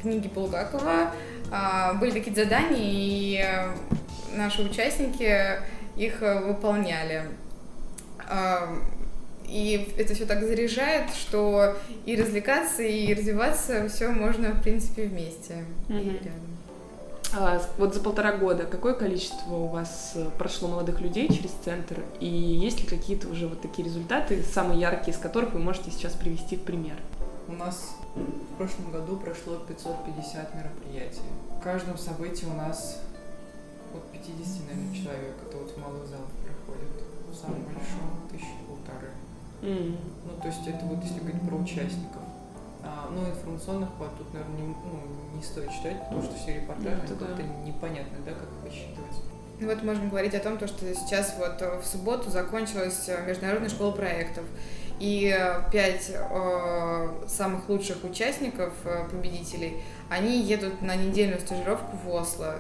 книге 0.01 0.29
Булгакова 0.29 1.12
а, 1.51 1.93
были 1.95 2.12
какие-то 2.12 2.43
задания, 2.43 2.79
и 2.79 3.45
наши 4.35 4.63
участники 4.63 5.57
их 5.95 6.21
выполняли. 6.21 7.23
А, 8.27 8.77
и 9.47 9.93
это 9.97 10.13
все 10.13 10.25
так 10.25 10.43
заряжает, 10.43 11.12
что 11.13 11.75
и 12.05 12.15
развлекаться, 12.15 12.83
и 12.83 13.13
развиваться 13.13 13.89
все 13.89 14.09
можно, 14.09 14.51
в 14.51 14.62
принципе, 14.62 15.03
вместе 15.03 15.65
mm-hmm. 15.88 16.01
и 16.01 16.23
рядом. 16.23 16.59
А, 17.31 17.61
вот 17.77 17.93
за 17.93 17.99
полтора 17.99 18.35
года 18.37 18.65
какое 18.65 18.93
количество 18.93 19.53
у 19.53 19.67
вас 19.67 20.13
э, 20.15 20.29
прошло 20.37 20.67
молодых 20.67 20.99
людей 20.99 21.27
через 21.27 21.51
центр? 21.63 22.03
И 22.19 22.25
есть 22.25 22.81
ли 22.81 22.87
какие-то 22.87 23.27
уже 23.27 23.47
вот 23.47 23.61
такие 23.61 23.85
результаты, 23.85 24.43
самые 24.43 24.79
яркие 24.79 25.15
из 25.15 25.19
которых 25.19 25.53
вы 25.53 25.59
можете 25.59 25.91
сейчас 25.91 26.13
привести 26.13 26.55
в 26.55 26.63
пример? 26.63 26.97
У 27.47 27.51
нас 27.51 27.95
в 28.15 28.57
прошлом 28.57 28.91
году 28.91 29.17
прошло 29.17 29.57
550 29.67 30.55
мероприятий. 30.55 31.21
В 31.57 31.61
каждом 31.61 31.97
событии 31.97 32.45
у 32.45 32.55
нас 32.55 32.99
от 33.93 34.11
50, 34.11 34.67
наверное, 34.67 34.95
человек. 34.95 35.35
Это 35.47 35.57
вот 35.57 35.71
в 35.71 35.77
малых 35.77 36.07
залах 36.07 36.29
проходит. 36.43 36.89
В 37.31 37.35
самом 37.35 37.63
большом 37.63 38.27
тысячи 38.31 38.57
полторы. 38.67 39.09
Mm. 39.61 39.97
Ну, 40.25 40.41
то 40.41 40.47
есть 40.47 40.65
это 40.65 40.83
вот 40.85 41.03
если 41.03 41.19
говорить 41.19 41.41
про 41.41 41.55
участников. 41.55 42.23
А, 42.89 43.08
ну, 43.12 43.30
информационных 43.30 43.89
хват 43.97 44.10
тут, 44.17 44.34
наверное, 44.34 44.58
не, 44.58 44.63
ну, 44.63 45.36
не 45.36 45.43
стоит 45.43 45.71
читать, 45.71 45.99
потому 46.06 46.23
что 46.23 46.36
все 46.36 46.56
репортажи 46.56 47.02
ну, 47.08 47.15
как-то 47.15 47.43
да. 47.43 47.43
непонятно, 47.63 48.17
да, 48.25 48.32
как 48.32 48.49
их 48.49 48.63
высчитывать. 48.63 49.15
Ну 49.60 49.67
вот 49.67 49.84
можем 49.84 50.10
говорить 50.10 50.34
о 50.34 50.39
том, 50.39 50.58
то, 50.58 50.67
что 50.67 50.91
сейчас 50.95 51.36
вот 51.38 51.62
в 51.62 51.86
субботу 51.86 52.32
закончилась 52.32 53.08
э, 53.08 53.25
международная 53.28 53.69
школа 53.69 53.91
проектов. 53.91 54.45
И 54.99 55.34
пять 55.71 56.12
э, 56.13 57.08
самых 57.28 57.69
лучших 57.69 58.04
участников, 58.04 58.73
э, 58.86 59.06
победителей, 59.10 59.82
они 60.10 60.41
едут 60.41 60.82
на 60.82 60.95
недельную 60.95 61.39
стажировку 61.39 61.95
в 61.95 62.10
Осло 62.10 62.56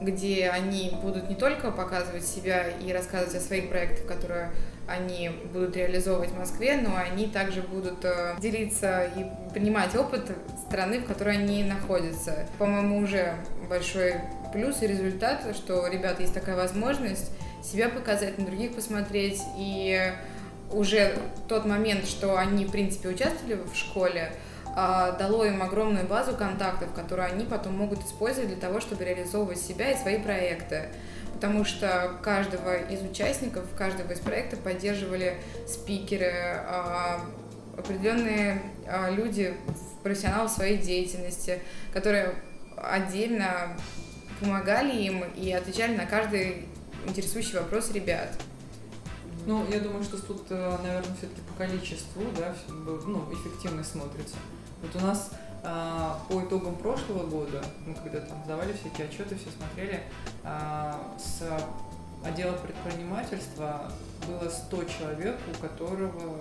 где 0.00 0.48
они 0.48 0.96
будут 1.02 1.28
не 1.28 1.34
только 1.34 1.70
показывать 1.70 2.24
себя 2.24 2.68
и 2.68 2.92
рассказывать 2.92 3.34
о 3.34 3.40
своих 3.40 3.68
проектах, 3.68 4.06
которые 4.06 4.50
они 4.88 5.30
будут 5.52 5.76
реализовывать 5.76 6.30
в 6.30 6.38
Москве, 6.38 6.76
но 6.76 6.96
они 6.96 7.26
также 7.26 7.62
будут 7.62 8.04
э, 8.04 8.36
делиться 8.40 9.04
и 9.04 9.26
принимать 9.52 9.94
опыт 9.94 10.30
страны, 10.66 11.00
в 11.00 11.04
которой 11.04 11.36
они 11.36 11.62
находятся. 11.62 12.46
По-моему, 12.58 12.98
уже 12.98 13.34
большой 13.68 14.14
плюс 14.52 14.82
и 14.82 14.86
результат, 14.86 15.44
что 15.54 15.86
ребят 15.86 16.20
есть 16.20 16.34
такая 16.34 16.56
возможность 16.56 17.30
себя 17.62 17.88
показать, 17.88 18.38
на 18.38 18.46
других 18.46 18.74
посмотреть, 18.74 19.40
и 19.58 20.12
уже 20.70 21.16
тот 21.48 21.66
момент, 21.66 22.06
что 22.06 22.38
они, 22.38 22.64
в 22.64 22.70
принципе, 22.70 23.08
участвовали 23.08 23.54
в 23.54 23.76
школе, 23.76 24.32
а, 24.74 25.12
дало 25.12 25.44
им 25.44 25.62
огромную 25.62 26.06
базу 26.06 26.36
контактов, 26.36 26.92
которую 26.94 27.26
они 27.26 27.44
потом 27.44 27.76
могут 27.76 28.04
использовать 28.04 28.48
для 28.48 28.58
того, 28.58 28.80
чтобы 28.80 29.04
реализовывать 29.04 29.60
себя 29.60 29.90
и 29.90 29.96
свои 29.96 30.18
проекты. 30.18 30.88
Потому 31.34 31.64
что 31.64 32.18
каждого 32.22 32.76
из 32.76 33.02
участников, 33.02 33.64
каждого 33.76 34.12
из 34.12 34.20
проектов 34.20 34.60
поддерживали 34.60 35.36
спикеры, 35.66 36.32
а, 36.66 37.20
определенные 37.76 38.62
а, 38.86 39.10
люди, 39.10 39.54
профессионалы 40.02 40.48
своей 40.48 40.78
деятельности, 40.78 41.60
которые 41.92 42.34
отдельно 42.76 43.76
помогали 44.40 44.96
им 44.96 45.24
и 45.36 45.52
отвечали 45.52 45.96
на 45.96 46.06
каждый 46.06 46.66
интересующий 47.06 47.58
вопрос 47.58 47.90
ребят. 47.92 48.30
Ну, 49.46 49.66
я 49.70 49.80
думаю, 49.80 50.04
что 50.04 50.20
тут, 50.20 50.46
э, 50.50 50.78
наверное, 50.82 51.16
все-таки 51.16 51.40
по 51.48 51.54
количеству, 51.54 52.22
да, 52.36 52.54
ну, 52.68 53.32
эффективность 53.32 53.92
смотрится. 53.92 54.36
Вот 54.82 55.02
у 55.02 55.06
нас 55.06 55.30
по 55.62 56.42
итогам 56.42 56.76
прошлого 56.76 57.26
года, 57.26 57.62
мы 57.86 57.94
когда 57.94 58.20
там 58.20 58.42
сдавали 58.44 58.72
все 58.72 58.88
эти 58.88 59.02
отчеты, 59.02 59.36
все 59.36 59.50
смотрели, 59.50 60.02
а, 60.44 61.00
с 61.18 61.42
отдела 62.24 62.52
предпринимательства 62.52 63.90
было 64.26 64.48
100 64.48 64.84
человек, 64.84 65.38
у 65.48 65.60
которого 65.60 66.38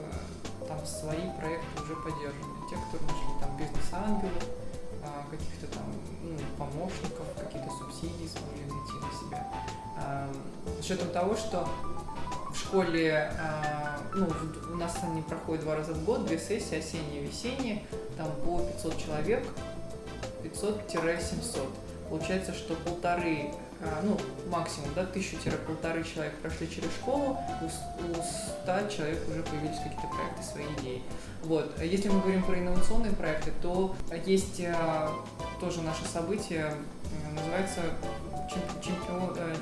там 0.67 0.85
свои 0.85 1.29
проекты 1.39 1.81
уже 1.81 1.95
поддержаны. 1.95 2.53
Те, 2.69 2.75
кто 2.75 3.03
нашли 3.05 3.39
там 3.39 3.57
бизнес-ангелов, 3.57 4.43
а, 5.03 5.25
каких-то 5.29 5.67
там 5.67 5.85
ну, 6.23 6.37
помощников, 6.57 7.25
какие-то 7.39 7.69
субсидии 7.69 8.27
смогли 8.27 8.61
найти 8.61 8.93
на 8.93 9.19
себя. 9.19 9.47
А, 9.97 10.29
с 10.79 10.85
учетом 10.85 11.09
того, 11.09 11.35
что 11.35 11.67
в 12.57 12.59
школе, 12.59 13.31
а, 13.39 13.99
ну, 14.13 14.27
у 14.71 14.75
нас 14.75 14.97
они 15.03 15.21
проходят 15.21 15.63
два 15.63 15.75
раза 15.75 15.93
в 15.93 16.03
год, 16.03 16.25
две 16.25 16.39
сессии, 16.39 16.79
осенние 16.79 17.23
и 17.23 17.27
весенние, 17.27 17.83
там 18.17 18.31
по 18.43 18.59
500 18.59 18.97
человек, 18.97 19.45
500-700. 20.43 21.67
Получается, 22.09 22.53
что 22.53 22.73
полторы, 22.75 23.51
а, 23.81 24.01
ну, 24.01 24.17
максимум, 24.49 24.89
да, 24.95 25.05
тысячу-полторы 25.05 26.03
человек 26.03 26.33
прошли 26.35 26.69
через 26.69 26.89
школу, 27.01 27.37
у 27.61 27.69
100 27.69 28.89
человек 28.89 29.19
уже 29.29 29.43
появились 29.43 29.77
какие-то 29.77 30.07
проекты, 30.07 30.43
свои 30.43 30.65
идеи. 30.79 31.03
Вот. 31.43 31.79
Если 31.81 32.09
мы 32.09 32.21
говорим 32.21 32.43
про 32.43 32.57
инновационные 32.57 33.13
проекты, 33.13 33.51
то 33.61 33.95
есть 34.25 34.61
а, 34.65 35.11
тоже 35.59 35.81
наше 35.81 36.05
событие, 36.05 36.73
называется 37.33 37.81
чемпион, 38.81 39.35
э, 39.35 39.55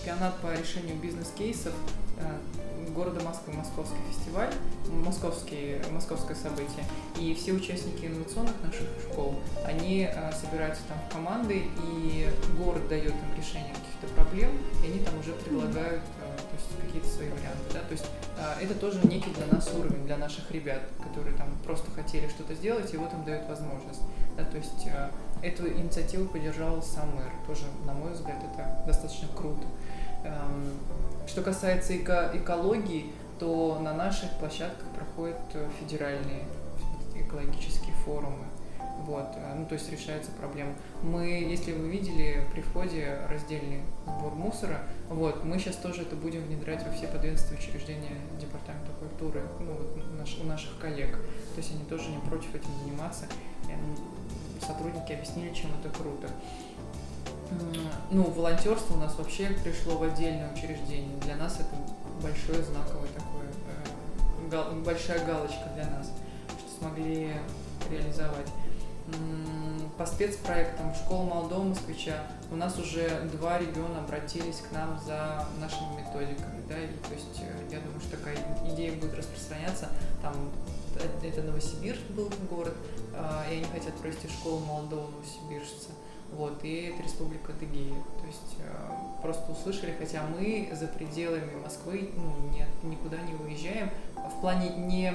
чемпионат 0.00 0.34
по 0.38 0.52
решению 0.52 0.96
бизнес-кейсов 0.96 1.74
э, 2.18 2.90
города 2.94 3.20
Москвы, 3.22 3.52
Московский 3.52 3.98
фестиваль, 4.10 4.52
московский, 4.88 5.82
московское 5.90 6.36
событие. 6.36 6.84
И 7.18 7.34
все 7.34 7.52
участники 7.52 8.06
инновационных 8.06 8.54
наших 8.62 8.88
школ, 9.02 9.34
они 9.64 10.08
э, 10.10 10.32
собираются 10.32 10.82
там 10.88 10.98
в 11.06 11.12
команды, 11.12 11.64
и 11.84 12.28
город 12.58 12.88
дает 12.88 13.12
им 13.12 13.36
решение 13.36 13.74
каких-то 13.74 14.14
проблем, 14.14 14.50
и 14.82 14.90
они 14.90 15.00
там 15.04 15.18
уже 15.18 15.32
предлагают 15.32 16.02
есть 16.52 16.80
какие-то 16.82 17.08
свои 17.08 17.28
варианты. 17.28 17.62
Да? 17.72 17.80
То 17.80 17.92
есть 17.92 18.06
это 18.60 18.74
тоже 18.74 19.00
некий 19.06 19.30
для 19.30 19.46
нас 19.46 19.70
уровень, 19.74 20.04
для 20.06 20.16
наших 20.16 20.50
ребят, 20.50 20.82
которые 21.02 21.36
там 21.36 21.48
просто 21.64 21.90
хотели 21.90 22.28
что-то 22.28 22.54
сделать, 22.54 22.92
и 22.92 22.96
вот 22.96 23.12
им 23.12 23.24
дают 23.24 23.48
возможность. 23.48 24.02
Да? 24.36 24.44
То 24.44 24.56
есть 24.56 24.86
Эту 25.42 25.68
инициативу 25.68 26.28
поддержал 26.28 26.82
сам 26.82 27.14
мэр. 27.16 27.32
Тоже, 27.46 27.64
на 27.86 27.94
мой 27.94 28.12
взгляд, 28.12 28.38
это 28.52 28.82
достаточно 28.86 29.28
круто. 29.28 29.64
Эм, 30.24 30.74
что 31.26 31.42
касается 31.42 31.96
эко 31.96 32.30
экологии, 32.34 33.12
то 33.38 33.78
на 33.80 33.94
наших 33.94 34.30
площадках 34.38 34.86
проходят 34.94 35.38
э, 35.54 35.66
федеральные 35.80 36.44
экологические 37.14 37.94
форумы. 38.04 38.44
Вот, 39.06 39.28
э, 39.36 39.54
ну, 39.56 39.64
то 39.64 39.74
есть 39.74 39.90
решается 39.90 40.30
проблема. 40.32 40.74
Мы, 41.02 41.26
если 41.26 41.72
вы 41.72 41.88
видели, 41.88 42.44
при 42.52 42.60
входе 42.60 43.18
раздельный 43.30 43.80
сбор 44.04 44.34
мусора, 44.34 44.80
вот, 45.08 45.42
мы 45.44 45.58
сейчас 45.58 45.76
тоже 45.76 46.02
это 46.02 46.16
будем 46.16 46.42
внедрять 46.42 46.84
во 46.86 46.92
все 46.92 47.06
подведомственные 47.06 47.60
учреждения 47.60 48.16
Департамента 48.38 48.92
культуры, 48.98 49.42
ну, 49.58 49.72
вот, 49.72 50.18
наш, 50.18 50.38
у 50.38 50.44
наших 50.44 50.78
коллег. 50.78 51.16
То 51.54 51.56
есть 51.56 51.72
они 51.72 51.84
тоже 51.84 52.10
не 52.10 52.18
против 52.18 52.54
этим 52.54 52.70
заниматься 52.84 53.24
сотрудники 54.60 55.12
объяснили, 55.12 55.52
чем 55.54 55.70
это 55.80 55.88
круто. 55.96 56.28
Ну, 58.10 58.24
волонтерство 58.30 58.94
у 58.94 58.98
нас 58.98 59.16
вообще 59.16 59.48
пришло 59.64 59.96
в 59.98 60.02
отдельное 60.02 60.52
учреждение. 60.52 61.16
Для 61.22 61.36
нас 61.36 61.56
это 61.56 61.76
большое 62.22 62.62
знаковое 62.62 63.08
такое, 63.08 63.48
э, 63.66 64.48
гал, 64.48 64.72
большая 64.84 65.24
галочка 65.24 65.68
для 65.74 65.86
нас, 65.86 66.12
что 66.48 66.78
смогли 66.78 67.32
реализовать. 67.90 68.46
По 69.98 70.06
спецпроектам 70.06 70.94
«Школа 70.94 71.24
молодого 71.24 71.64
москвича» 71.64 72.22
у 72.50 72.56
нас 72.56 72.78
уже 72.78 73.28
два 73.32 73.58
региона 73.58 73.98
обратились 73.98 74.58
к 74.58 74.72
нам 74.72 74.98
за 75.04 75.46
нашими 75.60 76.00
методиками, 76.00 76.62
да, 76.68 76.78
и 76.78 76.86
то 76.86 77.14
есть 77.14 77.42
э, 77.42 77.72
я 77.72 77.80
думаю, 77.80 78.00
что 78.00 78.16
такая 78.16 78.36
идея 78.72 78.92
будет 78.92 79.14
распространяться, 79.14 79.88
там 80.22 80.32
это 80.96 81.42
Новосибирск 81.42 82.02
был 82.10 82.30
город, 82.50 82.74
и 83.50 83.54
они 83.54 83.64
хотят 83.64 83.94
провести 83.94 84.28
школу 84.28 84.60
молодого 84.60 85.08
новосибиржца. 85.10 85.90
Вот, 86.32 86.62
и 86.62 86.92
это 86.92 87.02
Республика 87.02 87.52
Адыгея. 87.52 87.94
То 88.20 88.26
есть 88.26 88.56
просто 89.20 89.52
услышали, 89.52 89.94
хотя 89.98 90.22
мы 90.22 90.68
за 90.72 90.86
пределами 90.86 91.60
Москвы 91.62 92.10
ну, 92.16 92.50
нет, 92.56 92.68
никуда 92.82 93.18
не 93.22 93.34
уезжаем. 93.34 93.90
В 94.16 94.40
плане 94.40 94.70
не 94.70 95.12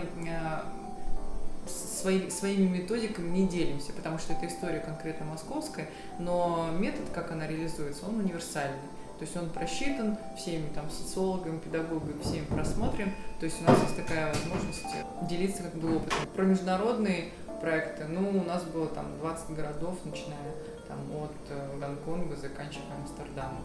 свои, 1.67 2.29
своими 2.29 2.67
методиками 2.67 3.29
не 3.29 3.47
делимся, 3.47 3.93
потому 3.93 4.19
что 4.19 4.33
это 4.33 4.47
история 4.47 4.79
конкретно 4.79 5.25
московская, 5.25 5.89
но 6.19 6.69
метод, 6.77 7.05
как 7.13 7.31
она 7.31 7.47
реализуется, 7.47 8.05
он 8.05 8.19
универсальный. 8.19 8.77
То 9.17 9.23
есть 9.23 9.37
он 9.37 9.49
просчитан 9.49 10.17
всеми 10.37 10.67
там 10.73 10.89
социологами, 10.89 11.59
педагогами, 11.59 12.21
всеми 12.21 12.45
просмотрим. 12.45 13.13
То 13.39 13.45
есть 13.45 13.61
у 13.61 13.65
нас 13.65 13.81
есть 13.81 13.95
такая 13.95 14.33
возможность 14.33 14.85
делиться 15.29 15.63
как 15.63 15.75
бы 15.75 15.97
опытом. 15.97 16.17
Про 16.35 16.43
международные 16.43 17.29
проекты, 17.61 18.05
ну, 18.05 18.41
у 18.41 18.43
нас 18.43 18.63
было 18.63 18.87
там 18.87 19.05
20 19.19 19.51
городов, 19.51 19.95
начиная 20.03 20.53
там 20.87 20.99
от 21.15 21.31
э, 21.49 21.79
Гонконга, 21.79 22.35
заканчивая 22.35 22.95
Амстердамом. 23.01 23.63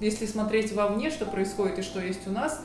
Если 0.00 0.26
смотреть 0.26 0.72
вовне, 0.72 1.10
что 1.10 1.26
происходит 1.26 1.80
и 1.80 1.82
что 1.82 2.00
есть 2.00 2.26
у 2.26 2.30
нас, 2.30 2.60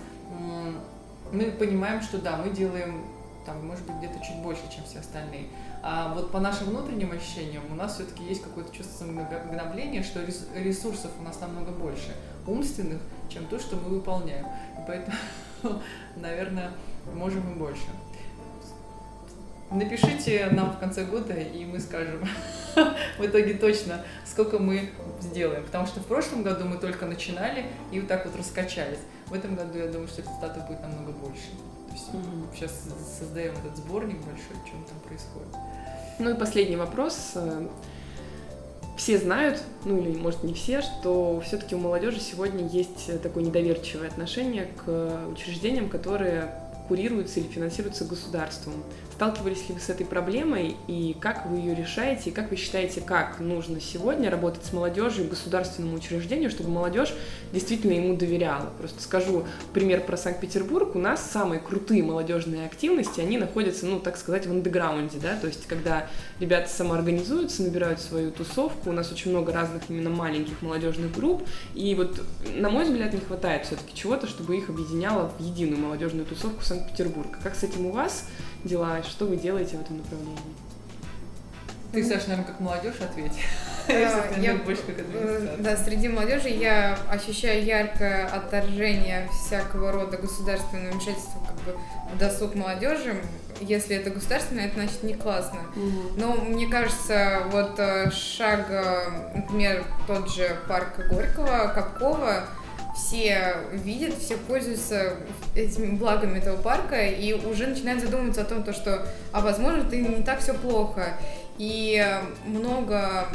мы 1.31 1.51
понимаем, 1.51 2.01
что 2.01 2.19
да, 2.19 2.37
мы 2.37 2.51
делаем 2.51 3.03
там, 3.47 3.65
может 3.65 3.85
быть, 3.85 3.95
где-то 3.95 4.19
чуть 4.19 4.35
больше, 4.43 4.61
чем 4.69 4.83
все 4.83 4.99
остальные. 4.99 5.47
А 5.81 6.13
вот 6.13 6.31
по 6.31 6.39
нашим 6.39 6.67
внутренним 6.67 7.13
ощущениям 7.13 7.63
у 7.71 7.75
нас 7.75 7.95
все-таки 7.95 8.23
есть 8.23 8.43
какое-то 8.43 8.75
чувство 8.75 9.05
самогнобления, 9.05 10.03
что 10.03 10.21
ресурсов 10.53 11.11
у 11.19 11.23
нас 11.23 11.39
намного 11.39 11.71
больше 11.71 12.13
умственных, 12.45 13.01
чем 13.29 13.45
то, 13.47 13.57
что 13.57 13.77
мы 13.77 13.89
выполняем. 13.89 14.45
И 14.45 14.81
поэтому, 14.85 15.17
наверное, 16.17 16.71
можем 17.15 17.53
и 17.53 17.57
больше. 17.57 17.87
Напишите 19.71 20.47
нам 20.51 20.71
в 20.71 20.79
конце 20.79 21.03
года, 21.03 21.33
и 21.33 21.65
мы 21.65 21.79
скажем 21.79 22.27
в 23.17 23.25
итоге 23.25 23.53
точно, 23.53 24.03
сколько 24.25 24.59
мы 24.59 24.91
сделаем. 25.21 25.63
Потому 25.63 25.87
что 25.87 26.01
в 26.01 26.05
прошлом 26.05 26.43
году 26.43 26.65
мы 26.65 26.77
только 26.77 27.05
начинали 27.05 27.65
и 27.91 27.99
вот 27.99 28.09
так 28.09 28.25
вот 28.25 28.35
раскачались. 28.35 28.99
В 29.27 29.33
этом 29.33 29.55
году, 29.55 29.77
я 29.77 29.87
думаю, 29.87 30.07
что 30.07 30.21
результатов 30.21 30.67
будет 30.67 30.81
намного 30.81 31.11
больше 31.11 31.49
есть 31.97 32.13
угу. 32.13 32.47
сейчас 32.55 32.71
создаем 33.19 33.53
этот 33.53 33.77
сборник 33.77 34.17
большой, 34.17 34.55
чем 34.69 34.83
там 34.83 34.99
происходит. 35.05 35.47
Ну 36.19 36.29
и 36.29 36.33
последний 36.35 36.75
вопрос. 36.75 37.33
Все 38.97 39.19
знают, 39.19 39.61
ну 39.85 39.99
или 39.99 40.17
может 40.17 40.43
не 40.43 40.53
все, 40.53 40.81
что 40.81 41.39
все-таки 41.45 41.75
у 41.75 41.77
молодежи 41.77 42.19
сегодня 42.19 42.67
есть 42.67 43.21
такое 43.21 43.43
недоверчивое 43.43 44.07
отношение 44.07 44.69
к 44.85 45.27
учреждениям, 45.31 45.87
которые 45.87 46.51
курируются 46.87 47.39
или 47.39 47.47
финансируются 47.47 48.05
государством. 48.05 48.73
Сталкивались 49.17 49.67
ли 49.67 49.73
вы 49.73 49.81
с 49.81 49.89
этой 49.89 50.05
проблемой 50.05 50.75
и 50.87 51.17
как 51.19 51.47
вы 51.47 51.57
ее 51.57 51.73
решаете, 51.73 52.29
и 52.29 52.31
как 52.31 52.51
вы 52.51 52.55
считаете, 52.55 53.01
как 53.01 53.39
нужно 53.39 53.81
сегодня 53.81 54.29
работать 54.29 54.63
с 54.63 54.71
молодежью 54.73 55.27
государственному 55.27 55.95
учреждению, 55.95 56.51
чтобы 56.51 56.69
молодежь 56.69 57.15
действительно 57.51 57.93
ему 57.93 58.15
доверяла? 58.15 58.69
Просто 58.77 59.01
скажу 59.01 59.45
пример 59.73 60.01
про 60.01 60.17
Санкт-Петербург. 60.17 60.95
У 60.95 60.99
нас 60.99 61.31
самые 61.31 61.59
крутые 61.59 62.03
молодежные 62.03 62.67
активности, 62.67 63.19
они 63.19 63.39
находятся, 63.39 63.87
ну, 63.87 63.99
так 63.99 64.17
сказать, 64.17 64.45
в 64.45 64.51
андеграунде, 64.51 65.17
да, 65.19 65.35
то 65.35 65.47
есть 65.47 65.65
когда 65.65 66.05
ребята 66.39 66.69
самоорганизуются, 66.69 67.63
набирают 67.63 67.99
свою 67.99 68.29
тусовку, 68.29 68.91
у 68.91 68.93
нас 68.93 69.11
очень 69.11 69.31
много 69.31 69.51
разных 69.51 69.81
именно 69.89 70.11
маленьких 70.11 70.61
молодежных 70.61 71.11
групп, 71.11 71.41
и 71.73 71.95
вот, 71.95 72.21
на 72.55 72.69
мой 72.69 72.83
взгляд, 72.83 73.13
не 73.13 73.21
хватает 73.21 73.65
все-таки 73.65 73.95
чего-то, 73.95 74.27
чтобы 74.27 74.55
их 74.57 74.69
объединяло 74.69 75.31
в 75.39 75.41
единую 75.41 75.81
молодежную 75.81 76.27
тусовку 76.27 76.63
Санкт-Петербурга. 76.63 77.39
Как 77.41 77.55
с 77.55 77.63
этим 77.63 77.87
у 77.87 77.91
вас? 77.91 78.25
Дела, 78.63 79.01
что 79.03 79.25
вы 79.25 79.37
делаете 79.37 79.77
в 79.77 79.81
этом 79.81 79.97
направлении? 79.97 80.37
Ты, 81.91 82.03
Саша, 82.03 82.29
наверное, 82.29 82.45
как 82.45 82.59
молодежь 82.59 82.95
ответь. 82.99 83.39
Я 83.87 84.55
больше 84.65 84.81
как 84.83 84.97
э, 85.13 85.55
Да, 85.59 85.77
среди 85.77 86.09
молодежи 86.09 86.49
я 86.49 86.97
ощущаю 87.09 87.63
яркое 87.63 88.27
отторжение 88.27 89.29
всякого 89.31 89.91
рода 89.93 90.17
государственного 90.17 90.91
вмешательства 90.91 91.39
как 91.47 91.55
бы, 91.63 91.79
в 92.13 92.17
досуг 92.17 92.55
молодежи. 92.55 93.15
Если 93.61 93.95
это 93.95 94.09
государственное, 94.09 94.65
это 94.65 94.75
значит 94.75 95.03
не 95.03 95.13
классно. 95.13 95.59
Но 96.17 96.33
мне 96.33 96.67
кажется, 96.67 97.43
вот 97.51 97.79
э, 97.79 98.11
шаг, 98.11 98.67
э, 98.69 99.33
например, 99.35 99.85
тот 100.05 100.29
же 100.29 100.57
парк 100.67 100.99
Горького, 101.09 101.71
Капкова, 101.73 102.43
все 102.97 103.55
видят, 103.71 104.15
все 104.17 104.37
пользуются 104.37 105.17
этими 105.55 105.95
благами 105.95 106.39
этого 106.39 106.57
парка 106.57 107.05
и 107.07 107.33
уже 107.33 107.67
начинают 107.67 108.01
задумываться 108.01 108.41
о 108.41 108.45
том, 108.45 108.63
то, 108.63 108.73
что, 108.73 109.07
а 109.31 109.41
возможно, 109.41 109.87
это 109.87 109.95
не 109.95 110.23
так 110.23 110.39
все 110.39 110.53
плохо. 110.53 111.17
И 111.57 112.03
много, 112.45 113.27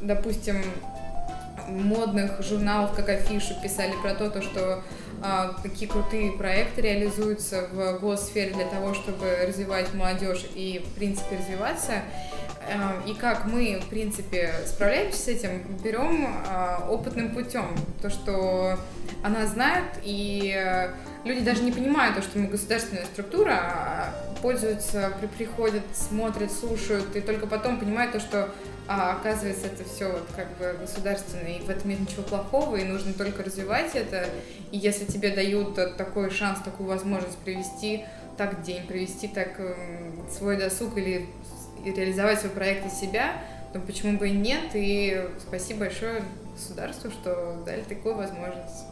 допустим, 0.00 0.62
модных 1.68 2.42
журналов, 2.42 2.94
как 2.94 3.08
афишу, 3.08 3.54
писали 3.62 3.94
про 4.02 4.14
то, 4.14 4.30
то 4.30 4.42
что 4.42 4.82
а, 5.22 5.54
какие 5.62 5.88
крутые 5.88 6.32
проекты 6.32 6.82
реализуются 6.82 7.68
в 7.72 7.98
госсфере 7.98 8.54
для 8.54 8.66
того, 8.66 8.94
чтобы 8.94 9.36
развивать 9.46 9.92
молодежь 9.94 10.44
и, 10.54 10.84
в 10.84 10.94
принципе, 10.98 11.36
развиваться. 11.36 12.02
Эм, 12.68 13.02
и 13.06 13.14
как 13.14 13.44
мы, 13.44 13.80
в 13.84 13.88
принципе, 13.88 14.52
справляемся 14.66 15.18
с 15.18 15.28
этим, 15.28 15.62
берем 15.82 16.26
а, 16.46 16.86
опытным 16.90 17.34
путем. 17.34 17.76
То, 18.00 18.10
что 18.10 18.78
она 19.22 19.46
знает, 19.46 19.84
и 20.02 20.54
э, 20.54 20.90
люди 21.24 21.40
даже 21.40 21.62
не 21.62 21.72
понимают 21.72 22.16
то, 22.16 22.22
что 22.22 22.38
мы 22.38 22.48
государственная 22.48 23.06
структура, 23.06 23.52
а 23.52 24.14
пользуются, 24.42 25.12
приходят, 25.38 25.82
смотрят, 25.94 26.52
слушают, 26.52 27.16
и 27.16 27.20
только 27.20 27.46
потом 27.46 27.80
понимают 27.80 28.12
то, 28.12 28.20
что 28.20 28.50
а, 28.86 29.12
оказывается 29.12 29.66
это 29.66 29.84
все 29.84 30.12
вот 30.12 30.28
как 30.36 30.48
бы 30.58 30.76
государственное, 30.78 31.58
и 31.58 31.60
в 31.60 31.70
этом 31.70 31.88
нет 31.88 32.00
ничего 32.00 32.22
плохого, 32.22 32.76
и 32.76 32.84
нужно 32.84 33.14
только 33.14 33.42
развивать 33.42 33.94
это. 33.94 34.26
И 34.70 34.76
если 34.76 35.06
тебе 35.06 35.30
дают 35.30 35.74
такой 35.96 36.30
шанс, 36.30 36.60
такую 36.60 36.88
возможность 36.88 37.38
провести 37.38 38.04
так 38.36 38.62
день, 38.62 38.86
провести 38.86 39.28
так 39.28 39.58
эм, 39.58 40.26
свой 40.30 40.56
досуг 40.56 40.98
или 40.98 41.28
и 41.84 41.92
реализовать 41.92 42.40
свой 42.40 42.52
проект 42.52 42.86
из 42.86 42.94
себя, 42.94 43.42
то 43.72 43.80
почему 43.80 44.18
бы 44.18 44.28
и 44.28 44.32
нет. 44.32 44.70
И 44.74 45.28
спасибо 45.40 45.80
большое 45.80 46.22
государству, 46.54 47.10
что 47.10 47.62
дали 47.66 47.82
такую 47.82 48.14
возможность. 48.16 48.84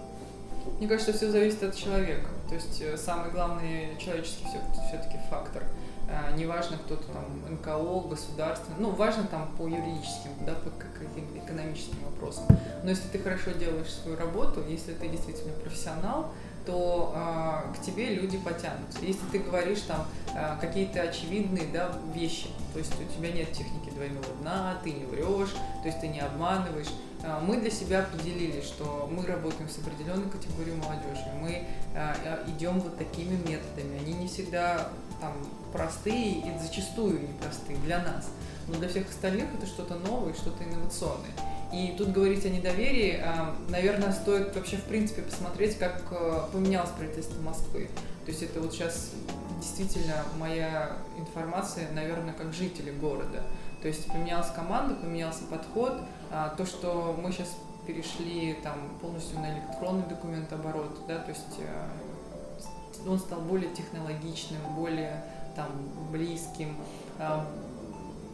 Мне 0.78 0.88
кажется, 0.88 1.12
все 1.12 1.30
зависит 1.30 1.62
от 1.62 1.76
человека. 1.76 2.28
То 2.48 2.54
есть 2.54 2.80
э, 2.82 2.96
самый 2.96 3.30
главный 3.30 3.96
человеческий 3.98 4.44
все-таки 4.88 5.18
фактор. 5.30 5.64
Э, 6.08 6.36
неважно, 6.36 6.76
кто-то 6.76 7.04
там 7.06 7.54
НКО, 7.54 8.08
государственный, 8.08 8.76
ну, 8.78 8.90
важно 8.90 9.24
там 9.24 9.48
по 9.56 9.66
юридическим, 9.66 10.30
да, 10.44 10.54
по 10.54 10.70
каким-то 10.70 11.38
экономическим 11.38 12.04
вопросам. 12.04 12.44
Но 12.82 12.90
если 12.90 13.08
ты 13.08 13.18
хорошо 13.18 13.52
делаешь 13.52 13.90
свою 13.90 14.16
работу, 14.16 14.62
если 14.68 14.92
ты 14.92 15.08
действительно 15.08 15.52
профессионал, 15.54 16.32
то 16.64 17.12
э, 17.14 17.74
к 17.74 17.82
тебе 17.82 18.14
люди 18.14 18.38
потянутся. 18.38 18.98
Если 19.02 19.24
ты 19.30 19.38
говоришь 19.38 19.80
там 19.80 20.06
э, 20.34 20.56
какие-то 20.60 21.02
очевидные 21.02 21.66
да, 21.72 21.92
вещи, 22.14 22.48
то 22.72 22.78
есть 22.78 22.92
у 23.00 23.18
тебя 23.18 23.32
нет 23.32 23.52
техники 23.52 23.90
двойного 23.90 24.26
дна, 24.40 24.78
ты 24.82 24.92
не 24.92 25.04
врешь, 25.04 25.52
то 25.82 25.86
есть 25.86 26.00
ты 26.00 26.08
не 26.08 26.20
обманываешь, 26.20 26.90
э, 27.22 27.40
мы 27.46 27.58
для 27.58 27.70
себя 27.70 28.00
определили, 28.00 28.60
что 28.60 29.08
мы 29.10 29.26
работаем 29.26 29.68
с 29.68 29.78
определенной 29.78 30.30
категорией 30.30 30.76
молодежи, 30.76 31.26
мы 31.40 31.66
э, 31.94 32.44
идем 32.48 32.80
вот 32.80 32.96
такими 32.96 33.36
методами, 33.36 33.98
они 33.98 34.14
не 34.14 34.28
всегда 34.28 34.88
там 35.20 35.32
простые 35.72 36.40
и 36.40 36.58
зачастую 36.60 37.22
непростые 37.22 37.78
для 37.78 37.98
нас, 37.98 38.28
но 38.68 38.74
для 38.74 38.88
всех 38.88 39.08
остальных 39.08 39.46
это 39.54 39.66
что-то 39.66 39.94
новое, 39.94 40.34
что-то 40.34 40.64
инновационное. 40.64 41.30
И 41.72 41.94
тут 41.96 42.12
говорить 42.12 42.44
о 42.44 42.50
недоверии, 42.50 43.18
а, 43.24 43.54
наверное, 43.68 44.12
стоит 44.12 44.54
вообще 44.54 44.76
в 44.76 44.84
принципе 44.84 45.22
посмотреть, 45.22 45.78
как 45.78 46.02
э, 46.10 46.40
поменялось 46.52 46.90
правительство 46.90 47.40
Москвы. 47.40 47.88
То 48.26 48.30
есть 48.30 48.42
это 48.42 48.60
вот 48.60 48.72
сейчас 48.72 49.12
действительно 49.58 50.16
моя 50.38 50.96
информация, 51.16 51.90
наверное, 51.92 52.34
как 52.34 52.52
жители 52.52 52.90
города. 52.90 53.42
То 53.80 53.88
есть 53.88 54.06
поменялась 54.06 54.50
команда, 54.50 54.94
поменялся 54.94 55.44
подход. 55.44 55.94
А, 56.30 56.50
то, 56.50 56.66
что 56.66 57.18
мы 57.20 57.32
сейчас 57.32 57.48
перешли 57.86 58.54
там 58.62 58.74
полностью 59.00 59.40
на 59.40 59.52
электронный 59.54 60.06
документооборот, 60.06 61.00
да, 61.08 61.18
то 61.18 61.30
есть 61.30 61.58
э, 61.58 63.08
он 63.08 63.18
стал 63.18 63.40
более 63.40 63.74
технологичным, 63.74 64.60
более 64.76 65.24
там 65.56 65.68
близким, 66.10 66.76
а, 67.18 67.46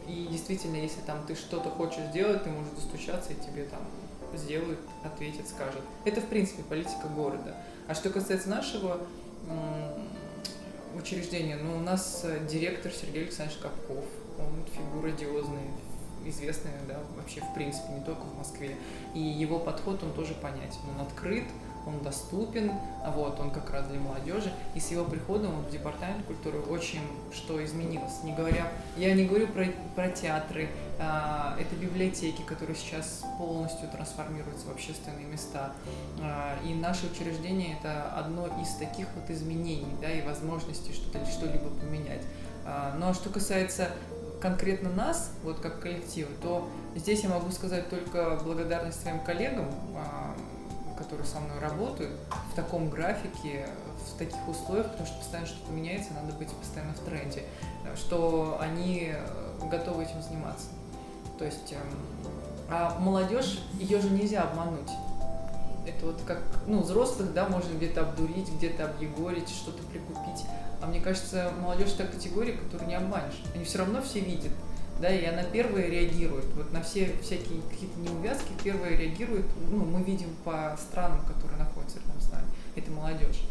и 0.09 0.27
действительно, 0.31 0.77
если 0.77 1.01
там 1.01 1.23
ты 1.27 1.35
что-то 1.35 1.69
хочешь 1.69 2.03
сделать, 2.09 2.43
ты 2.43 2.49
можешь 2.49 2.73
достучаться, 2.73 3.31
и 3.31 3.35
тебе 3.35 3.65
там 3.65 3.81
сделают, 4.35 4.79
ответят, 5.03 5.47
скажут. 5.47 5.81
Это, 6.05 6.21
в 6.21 6.25
принципе, 6.25 6.63
политика 6.63 7.07
города. 7.15 7.55
А 7.87 7.93
что 7.93 8.09
касается 8.09 8.49
нашего 8.49 8.99
учреждения, 10.95 11.57
ну, 11.57 11.77
у 11.77 11.81
нас 11.81 12.25
директор 12.49 12.91
Сергей 12.91 13.23
Александрович 13.23 13.59
Капков, 13.61 14.05
он 14.39 14.65
фигура 14.75 15.09
одиозная, 15.09 15.67
известная, 16.25 16.79
да, 16.87 16.99
вообще, 17.15 17.41
в 17.41 17.53
принципе, 17.53 17.93
не 17.93 18.03
только 18.03 18.21
в 18.21 18.37
Москве. 18.37 18.75
И 19.13 19.19
его 19.19 19.59
подход, 19.59 20.01
он 20.03 20.13
тоже 20.13 20.33
понятен. 20.33 20.79
Он 20.95 21.05
открыт, 21.05 21.45
он 21.85 22.01
доступен, 22.01 22.71
вот, 23.15 23.39
он 23.39 23.51
как 23.51 23.69
раз 23.71 23.87
для 23.87 23.99
молодежи. 23.99 24.51
И 24.75 24.79
с 24.79 24.91
его 24.91 25.05
приходом 25.05 25.61
в 25.61 25.71
департамент 25.71 26.25
культуры 26.25 26.59
очень 26.59 27.01
что 27.33 27.63
изменилось. 27.63 28.23
Не 28.23 28.33
говоря, 28.33 28.71
я 28.97 29.13
не 29.13 29.25
говорю 29.25 29.47
про, 29.47 29.65
про 29.95 30.09
театры, 30.09 30.69
а, 30.99 31.55
это 31.59 31.75
библиотеки, 31.75 32.41
которые 32.41 32.75
сейчас 32.75 33.23
полностью 33.37 33.87
трансформируются 33.89 34.67
в 34.67 34.71
общественные 34.71 35.25
места. 35.25 35.73
А, 36.21 36.57
и 36.65 36.73
наше 36.73 37.07
учреждение 37.07 37.77
это 37.79 38.11
одно 38.13 38.47
из 38.61 38.75
таких 38.75 39.07
вот 39.15 39.29
изменений, 39.29 39.95
да, 40.01 40.11
и 40.11 40.21
возможностей 40.21 40.93
что-то 40.93 41.25
что-либо 41.25 41.69
поменять. 41.69 42.21
А, 42.65 42.95
ну 42.99 43.09
а 43.09 43.13
что 43.13 43.29
касается 43.29 43.89
конкретно 44.41 44.89
нас, 44.89 45.31
вот 45.43 45.59
как 45.59 45.79
коллектива, 45.79 46.29
то 46.41 46.67
здесь 46.95 47.23
я 47.23 47.29
могу 47.29 47.51
сказать 47.51 47.89
только 47.89 48.39
благодарность 48.43 49.01
своим 49.01 49.19
коллегам, 49.19 49.67
а, 49.95 50.35
которые 50.99 51.25
со 51.25 51.39
мной 51.39 51.57
работают 51.59 52.11
в 52.51 52.55
таком 52.55 52.89
графике, 52.89 53.67
в 54.13 54.17
таких 54.17 54.47
условиях, 54.47 54.91
потому 54.91 55.07
что 55.07 55.17
постоянно 55.17 55.47
что-то 55.47 55.71
меняется, 55.71 56.13
надо 56.13 56.33
быть 56.33 56.49
постоянно 56.49 56.93
в 56.93 56.99
тренде, 56.99 57.43
что 57.95 58.57
они 58.59 59.13
э, 59.13 59.67
готовы 59.69 60.03
этим 60.03 60.21
заниматься. 60.21 60.67
То 61.37 61.45
есть, 61.45 61.71
эм, 61.71 61.79
а 62.69 62.99
молодежь, 62.99 63.59
ее 63.79 64.01
же 64.01 64.09
нельзя 64.09 64.43
обмануть. 64.43 64.91
Это 65.87 66.05
вот 66.05 66.21
как, 66.27 66.41
ну, 66.67 66.81
взрослых, 66.81 67.33
да, 67.33 67.47
можно 67.47 67.73
где-то 67.73 68.01
обдурить, 68.01 68.49
где-то 68.49 68.85
объегорить, 68.85 69.49
что-то 69.49 69.81
прикупить. 69.83 70.45
А 70.81 70.87
мне 70.87 70.99
кажется, 70.99 71.51
молодежь 71.61 71.93
та 71.93 72.05
категория, 72.05 72.53
которую 72.53 72.87
не 72.87 72.95
обманешь. 72.95 73.41
Они 73.55 73.63
все 73.63 73.79
равно 73.79 74.01
все 74.01 74.19
видят, 74.19 74.51
да, 74.99 75.09
и 75.09 75.25
она 75.25 75.43
первая 75.43 75.87
реагирует. 75.87 76.45
Вот 76.55 76.73
на 76.73 76.83
все 76.83 77.15
всякие 77.21 77.61
какие-то 77.69 77.99
неувязки 77.99 78.51
первая 78.63 78.97
реагирует, 78.97 79.45
ну, 79.69 79.85
мы 79.85 80.03
видим 80.03 80.29
по 80.43 80.77
странам, 80.77 81.21
которые 81.25 81.57
находятся 81.57 81.99
рядом 81.99 82.21
с 82.21 82.29
нами. 82.31 82.45
Это 82.75 82.91
молодежь. 82.91 83.41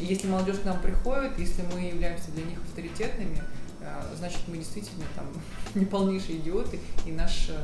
И 0.00 0.04
если 0.04 0.28
молодежь 0.28 0.58
к 0.58 0.64
нам 0.64 0.80
приходит, 0.80 1.38
если 1.38 1.62
мы 1.72 1.80
являемся 1.80 2.30
для 2.30 2.44
них 2.44 2.58
авторитетными, 2.58 3.42
э, 3.80 4.02
значит, 4.16 4.40
мы 4.48 4.56
действительно 4.56 5.04
там 5.14 5.26
не 5.74 5.84
полнейшие 5.84 6.38
идиоты, 6.38 6.80
и 7.06 7.12
наш, 7.12 7.50
э, 7.50 7.62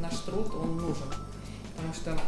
наш 0.00 0.16
труд, 0.20 0.54
он 0.54 0.76
нужен. 0.76 1.08
Потому 1.76 1.94
что 1.94 2.18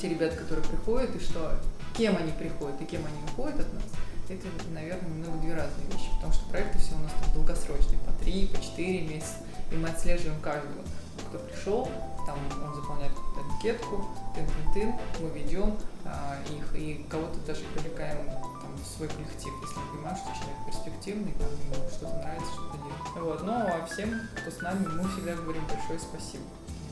те 0.00 0.08
ребята, 0.08 0.36
которые 0.36 0.64
приходят, 0.64 1.14
и 1.16 1.18
что, 1.18 1.56
кем 1.96 2.16
они 2.16 2.30
приходят, 2.32 2.80
и 2.80 2.84
кем 2.84 3.02
они 3.04 3.24
уходят 3.32 3.60
от 3.60 3.72
нас, 3.74 3.82
это, 4.30 4.46
наверное, 4.72 5.10
немного 5.10 5.38
две 5.38 5.54
разные 5.54 5.86
вещи, 5.86 6.10
потому 6.16 6.32
что 6.32 6.48
проекты 6.50 6.78
все 6.78 6.94
у 6.94 6.98
нас 6.98 7.12
там 7.20 7.32
долгосрочные, 7.32 7.98
по 7.98 8.12
три, 8.22 8.46
по 8.46 8.60
четыре 8.60 9.02
месяца, 9.02 9.36
и 9.70 9.76
мы 9.76 9.88
отслеживаем 9.88 10.40
каждого, 10.40 10.82
кто 11.28 11.38
пришел, 11.38 11.88
там 12.26 12.38
он 12.64 12.74
заполняет 12.74 13.12
анкетку, 13.36 14.06
тын-тын-тын, 14.34 14.94
мы 15.20 15.28
ведем 15.30 15.76
а, 16.04 16.38
их, 16.48 16.74
и 16.74 17.06
кого-то 17.10 17.38
даже 17.46 17.62
привлекаем 17.74 18.26
там, 18.26 18.74
в 18.76 18.86
свой 18.86 19.08
коллектив, 19.08 19.52
если 19.62 19.80
понимаем, 19.92 20.16
что 20.16 20.26
человек 20.38 20.58
перспективный, 20.66 21.32
там, 21.32 21.48
ему 21.48 21.88
что-то 21.90 22.16
нравится, 22.18 22.52
что-то 22.52 22.78
делает. 22.78 23.16
Вот. 23.16 23.42
Ну, 23.42 23.52
а 23.52 23.86
всем, 23.86 24.20
кто 24.36 24.50
с 24.50 24.60
нами, 24.60 24.86
мы 24.86 25.08
всегда 25.08 25.34
говорим 25.34 25.66
большое 25.66 25.98
спасибо. 25.98 26.44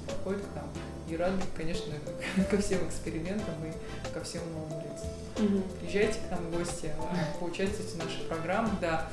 Приходит 0.09 0.43
к 0.43 0.55
нам 0.55 0.69
и 1.09 1.17
рады, 1.17 1.43
конечно, 1.57 1.95
ко 2.51 2.59
всем 2.59 2.87
экспериментам 2.87 3.55
и 3.65 4.13
ко 4.13 4.23
всем 4.23 4.43
новым 4.53 4.83
лицам. 4.83 5.09
Угу. 5.37 5.63
Приезжайте 5.81 6.19
к 6.21 6.31
нам 6.31 6.41
в 6.47 6.57
гости, 6.57 6.91
а, 6.99 7.39
поучаствуйте 7.39 7.93
в 7.95 7.99
нашей 7.99 8.25
программе. 8.29 8.71
Да. 8.81 9.09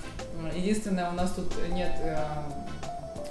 Единственное, 0.54 1.10
у 1.10 1.14
нас 1.14 1.32
тут 1.32 1.54
нет 1.70 1.94
э, 2.00 2.18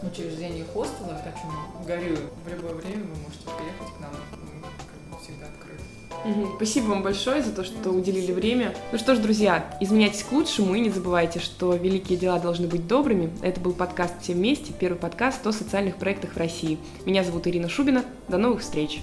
учреждений 0.02 0.64
хостела, 0.72 1.16
о 1.16 1.32
чем 1.32 1.84
горюю. 1.86 2.30
В 2.44 2.48
любое 2.48 2.74
время 2.74 3.04
вы 3.04 3.16
можете 3.16 3.44
приехать 3.44 3.96
к 3.96 4.00
нам, 4.00 4.12
мы 4.32 4.62
как 4.62 5.18
бы 5.18 5.22
всегда 5.22 5.46
открыты. 5.46 5.83
Угу. 6.24 6.56
Спасибо 6.56 6.86
вам 6.86 7.02
большое 7.02 7.42
за 7.42 7.52
то, 7.52 7.64
что 7.64 7.90
уделили 7.90 8.32
время. 8.32 8.74
Ну 8.92 8.98
что 8.98 9.14
ж, 9.14 9.18
друзья, 9.18 9.76
изменяйтесь 9.80 10.22
к 10.22 10.32
лучшему 10.32 10.74
и 10.74 10.80
не 10.80 10.90
забывайте, 10.90 11.38
что 11.38 11.74
великие 11.74 12.18
дела 12.18 12.38
должны 12.38 12.66
быть 12.66 12.86
добрыми. 12.86 13.30
Это 13.42 13.60
был 13.60 13.72
подкаст 13.72 14.14
«Все 14.22 14.32
вместе», 14.32 14.72
первый 14.72 14.96
подкаст 14.96 15.46
о 15.46 15.52
социальных 15.52 15.96
проектах 15.96 16.32
в 16.32 16.36
России. 16.36 16.78
Меня 17.04 17.24
зовут 17.24 17.46
Ирина 17.46 17.68
Шубина. 17.68 18.04
До 18.28 18.38
новых 18.38 18.62
встреч! 18.62 19.00